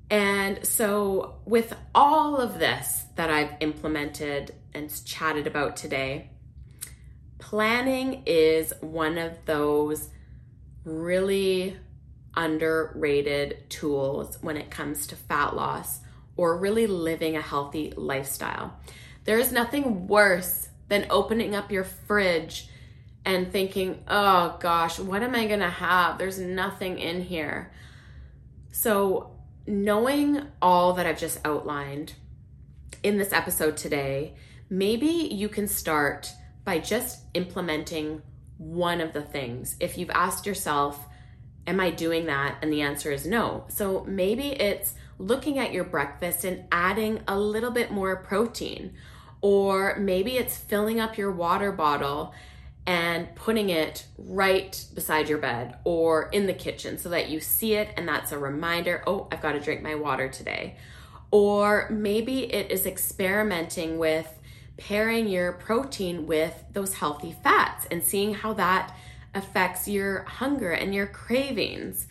And 0.10 0.66
so, 0.66 1.40
with 1.46 1.76
all 1.94 2.38
of 2.38 2.60
this 2.60 3.06
that 3.16 3.30
I've 3.30 3.56
implemented 3.60 4.54
and 4.74 4.90
chatted 5.06 5.48
about 5.48 5.76
today, 5.76 6.30
planning 7.40 8.24
is 8.26 8.74
one 8.80 9.18
of 9.18 9.34
those 9.46 10.10
really 10.86 11.78
underrated 12.36 13.70
tools 13.70 14.38
when 14.42 14.56
it 14.56 14.72
comes 14.72 15.08
to 15.08 15.16
fat 15.16 15.56
loss 15.56 16.00
or 16.38 16.58
really 16.58 16.88
living 16.88 17.36
a 17.36 17.42
healthy 17.42 17.92
lifestyle. 17.96 18.80
There 19.26 19.40
is 19.40 19.52
nothing 19.52 20.08
worse 20.08 20.70
than 20.88 21.08
opening 21.10 21.56
up 21.56 21.72
your 21.72 21.84
fridge 21.84 22.70
and 23.26 23.52
thinking, 23.52 24.04
oh 24.08 24.58
gosh, 24.60 25.00
what 25.00 25.24
am 25.24 25.36
I 25.36 25.48
gonna 25.48 25.70
have? 25.70 26.18
There's 26.18 26.40
nothing 26.40 26.98
in 27.00 27.22
here. 27.22 27.74
So, 28.72 29.32
knowing 29.66 30.44
all 30.62 30.94
that 30.94 31.06
I've 31.06 31.20
just 31.20 31.40
outlined 31.44 32.14
in 33.04 33.18
this 33.18 33.34
episode 33.34 33.76
today, 33.76 34.36
maybe 34.70 35.08
you 35.08 35.50
can 35.50 35.68
start 35.68 36.32
by 36.64 36.80
just 36.80 37.24
implementing 37.34 38.22
one 38.58 39.02
of 39.02 39.12
the 39.12 39.22
things. 39.22 39.76
If 39.80 39.98
you've 39.98 40.10
asked 40.12 40.46
yourself, 40.46 41.06
Am 41.68 41.82
I 41.82 41.90
doing 41.90 42.28
that? 42.28 42.60
And 42.62 42.72
the 42.72 42.82
answer 42.82 43.12
is 43.12 43.28
no. 43.28 43.66
So 43.68 44.06
maybe 44.08 44.48
it's 44.48 44.94
looking 45.20 45.58
at 45.58 45.74
your 45.74 45.84
breakfast 45.84 46.44
and 46.46 46.66
adding 46.72 47.22
a 47.28 47.38
little 47.38 47.72
bit 47.72 47.92
more 47.92 48.16
protein. 48.18 48.94
Or 49.42 49.98
maybe 50.00 50.38
it's 50.38 50.58
filling 50.58 51.00
up 51.00 51.18
your 51.18 51.32
water 51.32 51.72
bottle 51.72 52.34
and 52.86 53.36
putting 53.36 53.70
it 53.70 54.06
right 54.18 54.86
beside 54.94 55.28
your 55.28 55.38
bed 55.38 55.78
or 55.84 56.30
in 56.30 56.48
the 56.48 56.54
kitchen 56.54 56.98
so 56.98 57.10
that 57.10 57.30
you 57.30 57.40
see 57.42 57.74
it 57.74 57.90
and 57.98 58.08
that's 58.08 58.32
a 58.32 58.40
reminder 58.40 59.04
oh, 59.06 59.28
I've 59.30 59.42
got 59.42 59.52
to 59.52 59.60
drink 59.60 59.84
my 59.84 59.96
water 59.96 60.30
today. 60.30 60.78
Or 61.30 61.90
maybe 61.92 62.52
it 62.54 62.72
is 62.72 62.86
experimenting 62.86 63.98
with 63.98 64.34
pairing 64.78 65.28
your 65.28 65.52
protein 65.54 66.26
with 66.28 66.64
those 66.72 66.94
healthy 66.94 67.36
fats 67.44 67.86
and 67.92 68.02
seeing 68.02 68.34
how 68.34 68.54
that 68.54 68.96
affects 69.36 69.88
your 69.88 70.24
hunger 70.24 70.72
and 70.72 70.96
your 70.96 71.08
cravings. 71.08 72.08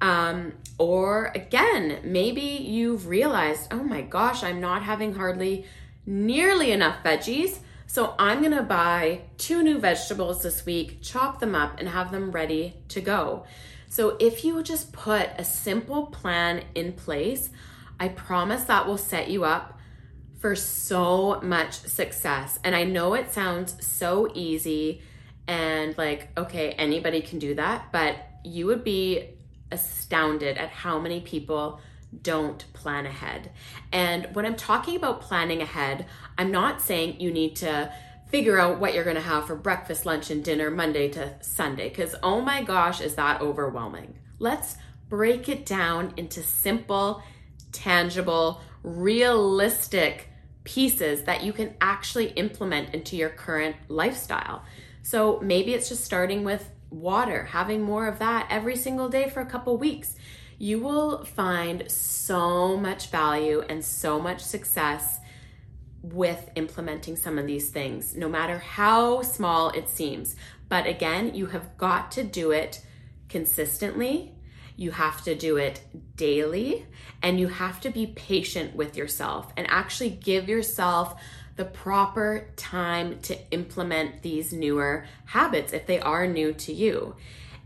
Um, 0.00 0.54
or 0.78 1.30
again, 1.34 2.00
maybe 2.02 2.40
you've 2.40 3.06
realized, 3.06 3.68
oh 3.70 3.82
my 3.82 4.00
gosh, 4.00 4.42
I'm 4.42 4.60
not 4.60 4.82
having 4.82 5.14
hardly 5.14 5.66
nearly 6.06 6.72
enough 6.72 7.02
veggies. 7.04 7.58
So 7.86 8.14
I'm 8.18 8.42
gonna 8.42 8.62
buy 8.62 9.22
two 9.36 9.62
new 9.62 9.78
vegetables 9.78 10.42
this 10.42 10.64
week, 10.64 11.02
chop 11.02 11.40
them 11.40 11.54
up, 11.54 11.78
and 11.78 11.88
have 11.88 12.12
them 12.12 12.30
ready 12.30 12.76
to 12.88 13.00
go. 13.00 13.44
So 13.88 14.16
if 14.20 14.44
you 14.44 14.62
just 14.62 14.92
put 14.92 15.30
a 15.36 15.44
simple 15.44 16.06
plan 16.06 16.62
in 16.74 16.92
place, 16.92 17.50
I 17.98 18.08
promise 18.08 18.64
that 18.64 18.86
will 18.86 18.96
set 18.96 19.28
you 19.28 19.44
up 19.44 19.78
for 20.38 20.54
so 20.54 21.40
much 21.42 21.72
success. 21.72 22.58
And 22.64 22.74
I 22.74 22.84
know 22.84 23.14
it 23.14 23.32
sounds 23.32 23.84
so 23.84 24.30
easy 24.34 25.02
and 25.46 25.98
like, 25.98 26.28
okay, 26.38 26.70
anybody 26.70 27.20
can 27.20 27.38
do 27.38 27.56
that, 27.56 27.90
but 27.92 28.16
you 28.44 28.66
would 28.66 28.84
be 28.84 29.34
astounded 29.70 30.58
at 30.58 30.70
how 30.70 30.98
many 30.98 31.20
people 31.20 31.80
don't 32.22 32.64
plan 32.72 33.06
ahead. 33.06 33.50
And 33.92 34.28
when 34.34 34.44
I'm 34.44 34.56
talking 34.56 34.96
about 34.96 35.20
planning 35.20 35.62
ahead, 35.62 36.06
I'm 36.36 36.50
not 36.50 36.80
saying 36.80 37.20
you 37.20 37.32
need 37.32 37.56
to 37.56 37.92
figure 38.30 38.58
out 38.58 38.78
what 38.78 38.94
you're 38.94 39.04
going 39.04 39.16
to 39.16 39.22
have 39.22 39.46
for 39.46 39.56
breakfast, 39.56 40.06
lunch, 40.06 40.30
and 40.30 40.42
dinner 40.44 40.70
Monday 40.70 41.08
to 41.10 41.34
Sunday, 41.40 41.88
because 41.88 42.14
oh 42.22 42.40
my 42.40 42.62
gosh, 42.62 43.00
is 43.00 43.14
that 43.16 43.40
overwhelming. 43.40 44.18
Let's 44.38 44.76
break 45.08 45.48
it 45.48 45.66
down 45.66 46.14
into 46.16 46.42
simple, 46.42 47.22
tangible, 47.72 48.60
realistic 48.82 50.28
pieces 50.64 51.24
that 51.24 51.42
you 51.42 51.52
can 51.52 51.74
actually 51.80 52.26
implement 52.30 52.94
into 52.94 53.16
your 53.16 53.30
current 53.30 53.76
lifestyle. 53.88 54.62
So 55.02 55.40
maybe 55.40 55.74
it's 55.74 55.88
just 55.88 56.04
starting 56.04 56.44
with 56.44 56.70
water, 56.90 57.44
having 57.44 57.82
more 57.82 58.06
of 58.06 58.18
that 58.18 58.46
every 58.50 58.76
single 58.76 59.08
day 59.08 59.28
for 59.28 59.40
a 59.40 59.46
couple 59.46 59.76
weeks. 59.76 60.16
You 60.58 60.80
will 60.80 61.24
find 61.24 61.90
so 61.90 62.76
much 62.76 63.10
value 63.10 63.62
and 63.68 63.84
so 63.84 64.20
much 64.20 64.42
success 64.42 65.18
with 66.02 66.50
implementing 66.56 67.16
some 67.16 67.38
of 67.38 67.46
these 67.46 67.70
things, 67.70 68.14
no 68.16 68.28
matter 68.28 68.58
how 68.58 69.22
small 69.22 69.70
it 69.70 69.88
seems. 69.88 70.36
But 70.68 70.86
again, 70.86 71.34
you 71.34 71.46
have 71.46 71.76
got 71.76 72.10
to 72.12 72.24
do 72.24 72.50
it 72.50 72.84
consistently. 73.28 74.34
You 74.76 74.92
have 74.92 75.22
to 75.24 75.34
do 75.34 75.56
it 75.56 75.80
daily 76.16 76.86
and 77.22 77.38
you 77.38 77.48
have 77.48 77.80
to 77.82 77.90
be 77.90 78.06
patient 78.06 78.74
with 78.74 78.96
yourself 78.96 79.52
and 79.56 79.66
actually 79.68 80.10
give 80.10 80.48
yourself 80.48 81.20
the 81.60 81.66
proper 81.66 82.46
time 82.56 83.20
to 83.20 83.36
implement 83.50 84.22
these 84.22 84.50
newer 84.50 85.04
habits 85.26 85.74
if 85.74 85.84
they 85.84 86.00
are 86.00 86.26
new 86.26 86.54
to 86.54 86.72
you 86.72 87.14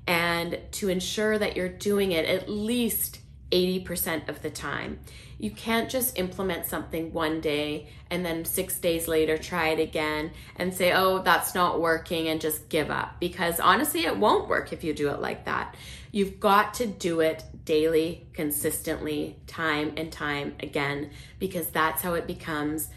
and 0.05 0.59
to 0.73 0.89
ensure 0.89 1.39
that 1.39 1.55
you're 1.55 1.69
doing 1.69 2.11
it 2.11 2.27
at 2.27 2.49
least 2.49 3.21
80% 3.53 4.29
of 4.29 4.43
the 4.43 4.51
time. 4.51 4.99
You 5.39 5.53
can't 5.53 5.89
just 5.89 6.19
implement 6.19 6.67
something 6.67 7.13
one 7.13 7.41
day 7.41 7.89
and 8.11 8.27
then 8.27 8.45
six 8.45 8.79
days 8.79 9.07
later 9.07 9.39
try 9.39 9.69
it 9.69 9.79
again 9.79 10.33
and 10.57 10.75
say, 10.75 10.93
oh, 10.93 11.21
that's 11.21 11.55
not 11.55 11.81
working 11.81 12.27
and 12.27 12.41
just 12.41 12.69
give 12.69 12.91
up. 12.91 13.21
Because 13.21 13.61
honestly, 13.61 14.07
it 14.07 14.19
won't 14.19 14.49
work 14.49 14.73
if 14.73 14.83
you 14.83 14.93
do 14.93 15.11
it 15.11 15.21
like 15.21 15.45
that. 15.45 15.77
You've 16.11 16.41
got 16.41 16.75
to 16.75 16.87
do 16.87 17.21
it 17.21 17.45
daily, 17.65 18.27
consistently, 18.33 19.37
time 19.47 19.93
and 19.97 20.11
time 20.11 20.57
again, 20.59 21.11
because 21.39 21.69
that's 21.69 22.03
how 22.03 22.15
it 22.15 22.27
becomes 22.27 22.89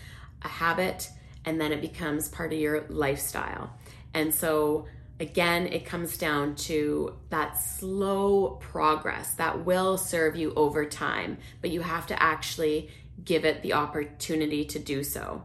a 0.42 0.48
habit 0.48 1.10
and 1.46 1.60
then 1.62 1.72
it 1.72 1.82
becomes 1.82 2.28
part 2.28 2.52
of 2.52 2.60
your 2.60 2.86
lifestyle. 2.90 3.72
And 4.14 4.34
so, 4.34 4.86
again, 5.20 5.68
it 5.68 5.86
comes 5.86 6.18
down 6.18 6.56
to 6.56 7.16
that 7.30 7.60
slow 7.60 8.58
progress 8.60 9.34
that 9.36 9.66
will 9.66 9.98
serve 9.98 10.36
you 10.36 10.54
over 10.56 10.86
time, 10.86 11.38
but 11.62 11.72
you 11.72 11.82
have 11.82 12.08
to 12.08 12.22
actually 12.22 12.90
give 13.24 13.46
it 13.46 13.62
the 13.62 13.74
opportunity 13.74 14.66
to 14.66 14.80
do 14.80 15.04
so. 15.04 15.42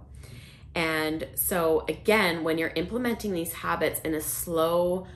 And 0.74 1.28
so, 1.34 1.84
again, 1.88 2.44
when 2.44 2.58
you're 2.58 2.72
implementing 2.74 3.32
these 3.32 3.52
habits 3.52 4.00
in 4.00 4.14
a 4.14 4.20
slow 4.20 5.06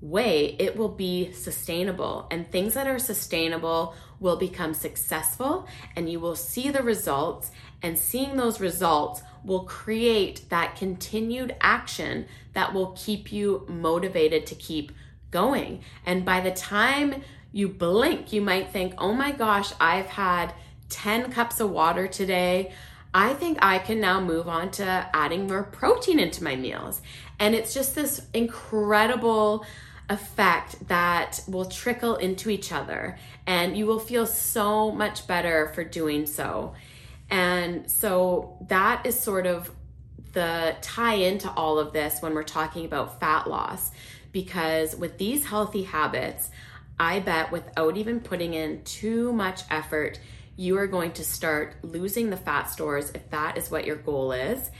way, 0.00 0.56
it 0.58 0.76
will 0.76 0.88
be 0.88 1.32
sustainable. 1.32 2.26
And 2.30 2.50
things 2.50 2.74
that 2.74 2.86
are 2.86 2.98
sustainable 2.98 3.94
will 4.18 4.36
become 4.36 4.74
successful, 4.74 5.66
and 5.94 6.10
you 6.10 6.20
will 6.20 6.36
see 6.36 6.70
the 6.70 6.82
results. 6.82 7.50
And 7.82 7.98
seeing 7.98 8.36
those 8.36 8.60
results 8.60 9.22
will 9.44 9.64
create 9.64 10.48
that 10.48 10.76
continued 10.76 11.54
action 11.60 12.26
that 12.52 12.74
will 12.74 12.92
keep 12.96 13.32
you 13.32 13.64
motivated 13.68 14.46
to 14.46 14.54
keep 14.54 14.92
going. 15.30 15.82
And 16.04 16.24
by 16.24 16.40
the 16.40 16.50
time 16.50 17.22
you 17.52 17.68
blink, 17.68 18.32
you 18.32 18.40
might 18.40 18.70
think, 18.70 18.94
oh 18.98 19.12
my 19.12 19.32
gosh, 19.32 19.72
I've 19.80 20.06
had 20.06 20.52
10 20.88 21.30
cups 21.30 21.60
of 21.60 21.70
water 21.70 22.06
today. 22.06 22.72
I 23.14 23.34
think 23.34 23.58
I 23.62 23.78
can 23.78 24.00
now 24.00 24.20
move 24.20 24.48
on 24.48 24.70
to 24.72 25.08
adding 25.14 25.46
more 25.46 25.62
protein 25.62 26.18
into 26.18 26.44
my 26.44 26.56
meals. 26.56 27.00
And 27.38 27.54
it's 27.54 27.72
just 27.72 27.94
this 27.94 28.22
incredible 28.34 29.64
effect 30.08 30.86
that 30.88 31.40
will 31.48 31.64
trickle 31.64 32.16
into 32.16 32.50
each 32.50 32.72
other, 32.72 33.18
and 33.46 33.76
you 33.76 33.86
will 33.86 33.98
feel 33.98 34.26
so 34.26 34.92
much 34.92 35.26
better 35.26 35.72
for 35.74 35.82
doing 35.82 36.26
so. 36.26 36.74
And 37.30 37.90
so 37.90 38.58
that 38.68 39.06
is 39.06 39.18
sort 39.18 39.46
of 39.46 39.70
the 40.32 40.76
tie 40.82 41.14
into 41.14 41.50
all 41.50 41.78
of 41.78 41.92
this 41.92 42.20
when 42.20 42.34
we're 42.34 42.42
talking 42.42 42.84
about 42.84 43.20
fat 43.20 43.48
loss. 43.48 43.90
Because 44.32 44.94
with 44.94 45.18
these 45.18 45.46
healthy 45.46 45.84
habits, 45.84 46.50
I 46.98 47.20
bet 47.20 47.50
without 47.50 47.96
even 47.96 48.20
putting 48.20 48.54
in 48.54 48.82
too 48.84 49.32
much 49.32 49.62
effort, 49.70 50.20
you 50.56 50.78
are 50.78 50.86
going 50.86 51.12
to 51.12 51.24
start 51.24 51.76
losing 51.82 52.30
the 52.30 52.36
fat 52.36 52.70
stores 52.70 53.10
if 53.14 53.30
that 53.30 53.58
is 53.58 53.70
what 53.70 53.86
your 53.86 53.96
goal 53.96 54.32
is. 54.32 54.70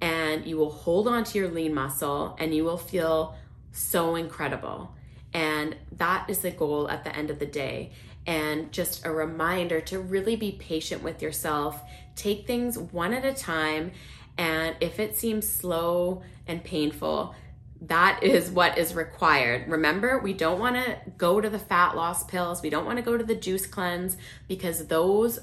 And 0.00 0.46
you 0.46 0.56
will 0.56 0.70
hold 0.70 1.08
on 1.08 1.24
to 1.24 1.38
your 1.38 1.48
lean 1.48 1.74
muscle 1.74 2.36
and 2.38 2.54
you 2.54 2.64
will 2.64 2.78
feel 2.78 3.34
so 3.72 4.14
incredible. 4.14 4.94
And 5.32 5.76
that 5.92 6.30
is 6.30 6.38
the 6.38 6.50
goal 6.50 6.88
at 6.88 7.04
the 7.04 7.14
end 7.14 7.30
of 7.30 7.38
the 7.38 7.46
day. 7.46 7.92
And 8.28 8.70
just 8.70 9.06
a 9.06 9.10
reminder 9.10 9.80
to 9.80 9.98
really 9.98 10.36
be 10.36 10.52
patient 10.52 11.02
with 11.02 11.22
yourself. 11.22 11.82
Take 12.14 12.46
things 12.46 12.78
one 12.78 13.14
at 13.14 13.24
a 13.24 13.32
time. 13.32 13.92
And 14.36 14.76
if 14.80 15.00
it 15.00 15.16
seems 15.16 15.48
slow 15.48 16.22
and 16.46 16.62
painful, 16.62 17.34
that 17.82 18.22
is 18.22 18.50
what 18.50 18.76
is 18.76 18.94
required. 18.94 19.70
Remember, 19.70 20.18
we 20.18 20.34
don't 20.34 20.60
want 20.60 20.76
to 20.76 20.98
go 21.16 21.40
to 21.40 21.48
the 21.48 21.58
fat 21.58 21.96
loss 21.96 22.22
pills. 22.24 22.60
We 22.60 22.70
don't 22.70 22.84
want 22.84 22.98
to 22.98 23.02
go 23.02 23.16
to 23.16 23.24
the 23.24 23.34
juice 23.34 23.66
cleanse 23.66 24.16
because 24.46 24.86
those 24.88 25.38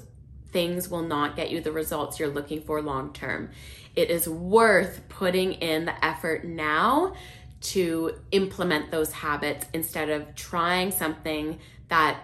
things 0.50 0.88
will 0.88 1.02
not 1.02 1.34
get 1.34 1.50
you 1.50 1.60
the 1.60 1.72
results 1.72 2.20
you're 2.20 2.28
looking 2.28 2.62
for 2.62 2.80
long 2.80 3.12
term. 3.12 3.50
It 3.96 4.10
is 4.10 4.28
worth 4.28 5.02
putting 5.08 5.54
in 5.54 5.86
the 5.86 6.04
effort 6.04 6.44
now 6.44 7.14
to 7.62 8.20
implement 8.30 8.90
those 8.90 9.10
habits 9.12 9.66
instead 9.72 10.08
of 10.08 10.34
trying 10.34 10.92
something 10.92 11.58
that 11.88 12.20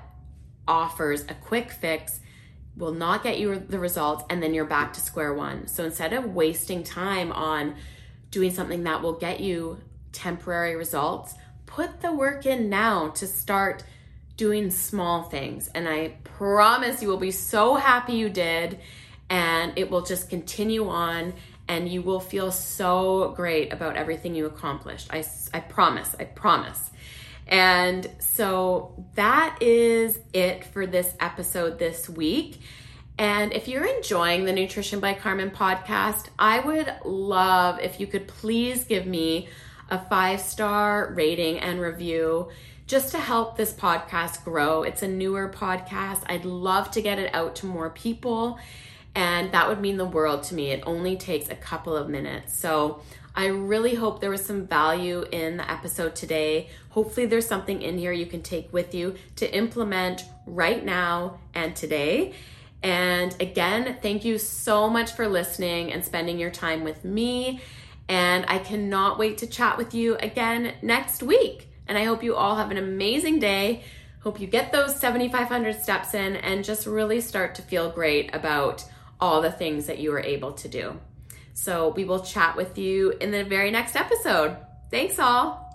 offers 0.66 1.22
a 1.28 1.34
quick 1.34 1.70
fix 1.70 2.20
will 2.76 2.92
not 2.92 3.22
get 3.22 3.38
you 3.38 3.58
the 3.58 3.78
results 3.78 4.24
and 4.30 4.42
then 4.42 4.54
you're 4.54 4.64
back 4.64 4.94
to 4.94 5.00
square 5.00 5.34
one. 5.34 5.66
So 5.66 5.84
instead 5.84 6.12
of 6.12 6.34
wasting 6.34 6.84
time 6.84 7.32
on 7.32 7.74
doing 8.30 8.50
something 8.50 8.84
that 8.84 9.02
will 9.02 9.12
get 9.12 9.40
you 9.40 9.78
temporary 10.12 10.74
results, 10.76 11.34
put 11.66 12.00
the 12.00 12.12
work 12.12 12.46
in 12.46 12.70
now 12.70 13.08
to 13.10 13.26
start 13.26 13.84
doing 14.36 14.70
small 14.70 15.24
things. 15.24 15.68
And 15.74 15.88
I 15.88 16.16
promise 16.24 17.02
you 17.02 17.08
will 17.08 17.18
be 17.18 17.30
so 17.30 17.74
happy 17.74 18.14
you 18.14 18.30
did 18.30 18.78
and 19.28 19.72
it 19.76 19.90
will 19.90 20.02
just 20.02 20.30
continue 20.30 20.88
on 20.88 21.34
and 21.68 21.88
you 21.88 22.02
will 22.02 22.20
feel 22.20 22.50
so 22.50 23.32
great 23.36 23.72
about 23.72 23.96
everything 23.96 24.34
you 24.34 24.46
accomplished. 24.46 25.08
I, 25.10 25.24
I 25.54 25.60
promise, 25.60 26.14
I 26.18 26.24
promise. 26.24 26.90
And 27.46 28.08
so 28.18 29.04
that 29.14 29.58
is 29.60 30.18
it 30.32 30.64
for 30.64 30.86
this 30.86 31.14
episode 31.20 31.78
this 31.78 32.08
week. 32.08 32.60
And 33.18 33.52
if 33.52 33.68
you're 33.68 33.84
enjoying 33.84 34.44
the 34.44 34.52
Nutrition 34.52 35.00
by 35.00 35.14
Carmen 35.14 35.50
podcast, 35.50 36.28
I 36.38 36.60
would 36.60 36.92
love 37.04 37.78
if 37.80 38.00
you 38.00 38.06
could 38.06 38.26
please 38.26 38.84
give 38.84 39.06
me 39.06 39.48
a 39.90 39.98
five 39.98 40.40
star 40.40 41.12
rating 41.14 41.58
and 41.58 41.80
review 41.80 42.48
just 42.86 43.12
to 43.12 43.18
help 43.18 43.56
this 43.56 43.72
podcast 43.72 44.44
grow. 44.44 44.82
It's 44.82 45.02
a 45.02 45.08
newer 45.08 45.48
podcast. 45.48 46.22
I'd 46.26 46.44
love 46.44 46.90
to 46.92 47.02
get 47.02 47.18
it 47.18 47.34
out 47.34 47.56
to 47.56 47.66
more 47.66 47.90
people. 47.90 48.58
And 49.14 49.52
that 49.52 49.68
would 49.68 49.80
mean 49.80 49.98
the 49.98 50.06
world 50.06 50.44
to 50.44 50.54
me. 50.54 50.70
It 50.70 50.82
only 50.86 51.16
takes 51.16 51.50
a 51.50 51.54
couple 51.54 51.94
of 51.94 52.08
minutes. 52.08 52.58
So 52.58 53.02
I 53.34 53.46
really 53.46 53.94
hope 53.94 54.20
there 54.20 54.30
was 54.30 54.44
some 54.44 54.66
value 54.66 55.24
in 55.32 55.56
the 55.56 55.70
episode 55.70 56.14
today. 56.14 56.68
Hopefully, 56.90 57.26
there's 57.26 57.46
something 57.46 57.80
in 57.80 57.98
here 57.98 58.12
you 58.12 58.26
can 58.26 58.42
take 58.42 58.72
with 58.72 58.94
you 58.94 59.14
to 59.36 59.54
implement 59.54 60.24
right 60.46 60.84
now 60.84 61.38
and 61.54 61.74
today. 61.74 62.34
And 62.82 63.34
again, 63.40 63.98
thank 64.02 64.24
you 64.24 64.38
so 64.38 64.90
much 64.90 65.12
for 65.12 65.28
listening 65.28 65.92
and 65.92 66.04
spending 66.04 66.38
your 66.38 66.50
time 66.50 66.84
with 66.84 67.04
me. 67.04 67.60
And 68.08 68.44
I 68.48 68.58
cannot 68.58 69.18
wait 69.18 69.38
to 69.38 69.46
chat 69.46 69.78
with 69.78 69.94
you 69.94 70.16
again 70.16 70.74
next 70.82 71.22
week. 71.22 71.68
And 71.86 71.96
I 71.96 72.04
hope 72.04 72.22
you 72.22 72.34
all 72.34 72.56
have 72.56 72.70
an 72.70 72.76
amazing 72.76 73.38
day. 73.38 73.84
Hope 74.20 74.40
you 74.40 74.46
get 74.46 74.72
those 74.72 74.98
7,500 74.98 75.80
steps 75.80 76.14
in 76.14 76.36
and 76.36 76.64
just 76.64 76.86
really 76.86 77.20
start 77.20 77.54
to 77.56 77.62
feel 77.62 77.90
great 77.90 78.34
about 78.34 78.84
all 79.20 79.40
the 79.40 79.50
things 79.50 79.86
that 79.86 79.98
you 79.98 80.10
were 80.10 80.20
able 80.20 80.52
to 80.52 80.68
do. 80.68 80.98
So 81.54 81.88
we 81.90 82.04
will 82.04 82.20
chat 82.20 82.56
with 82.56 82.78
you 82.78 83.12
in 83.20 83.30
the 83.30 83.44
very 83.44 83.70
next 83.70 83.96
episode. 83.96 84.56
Thanks 84.90 85.18
all. 85.18 85.71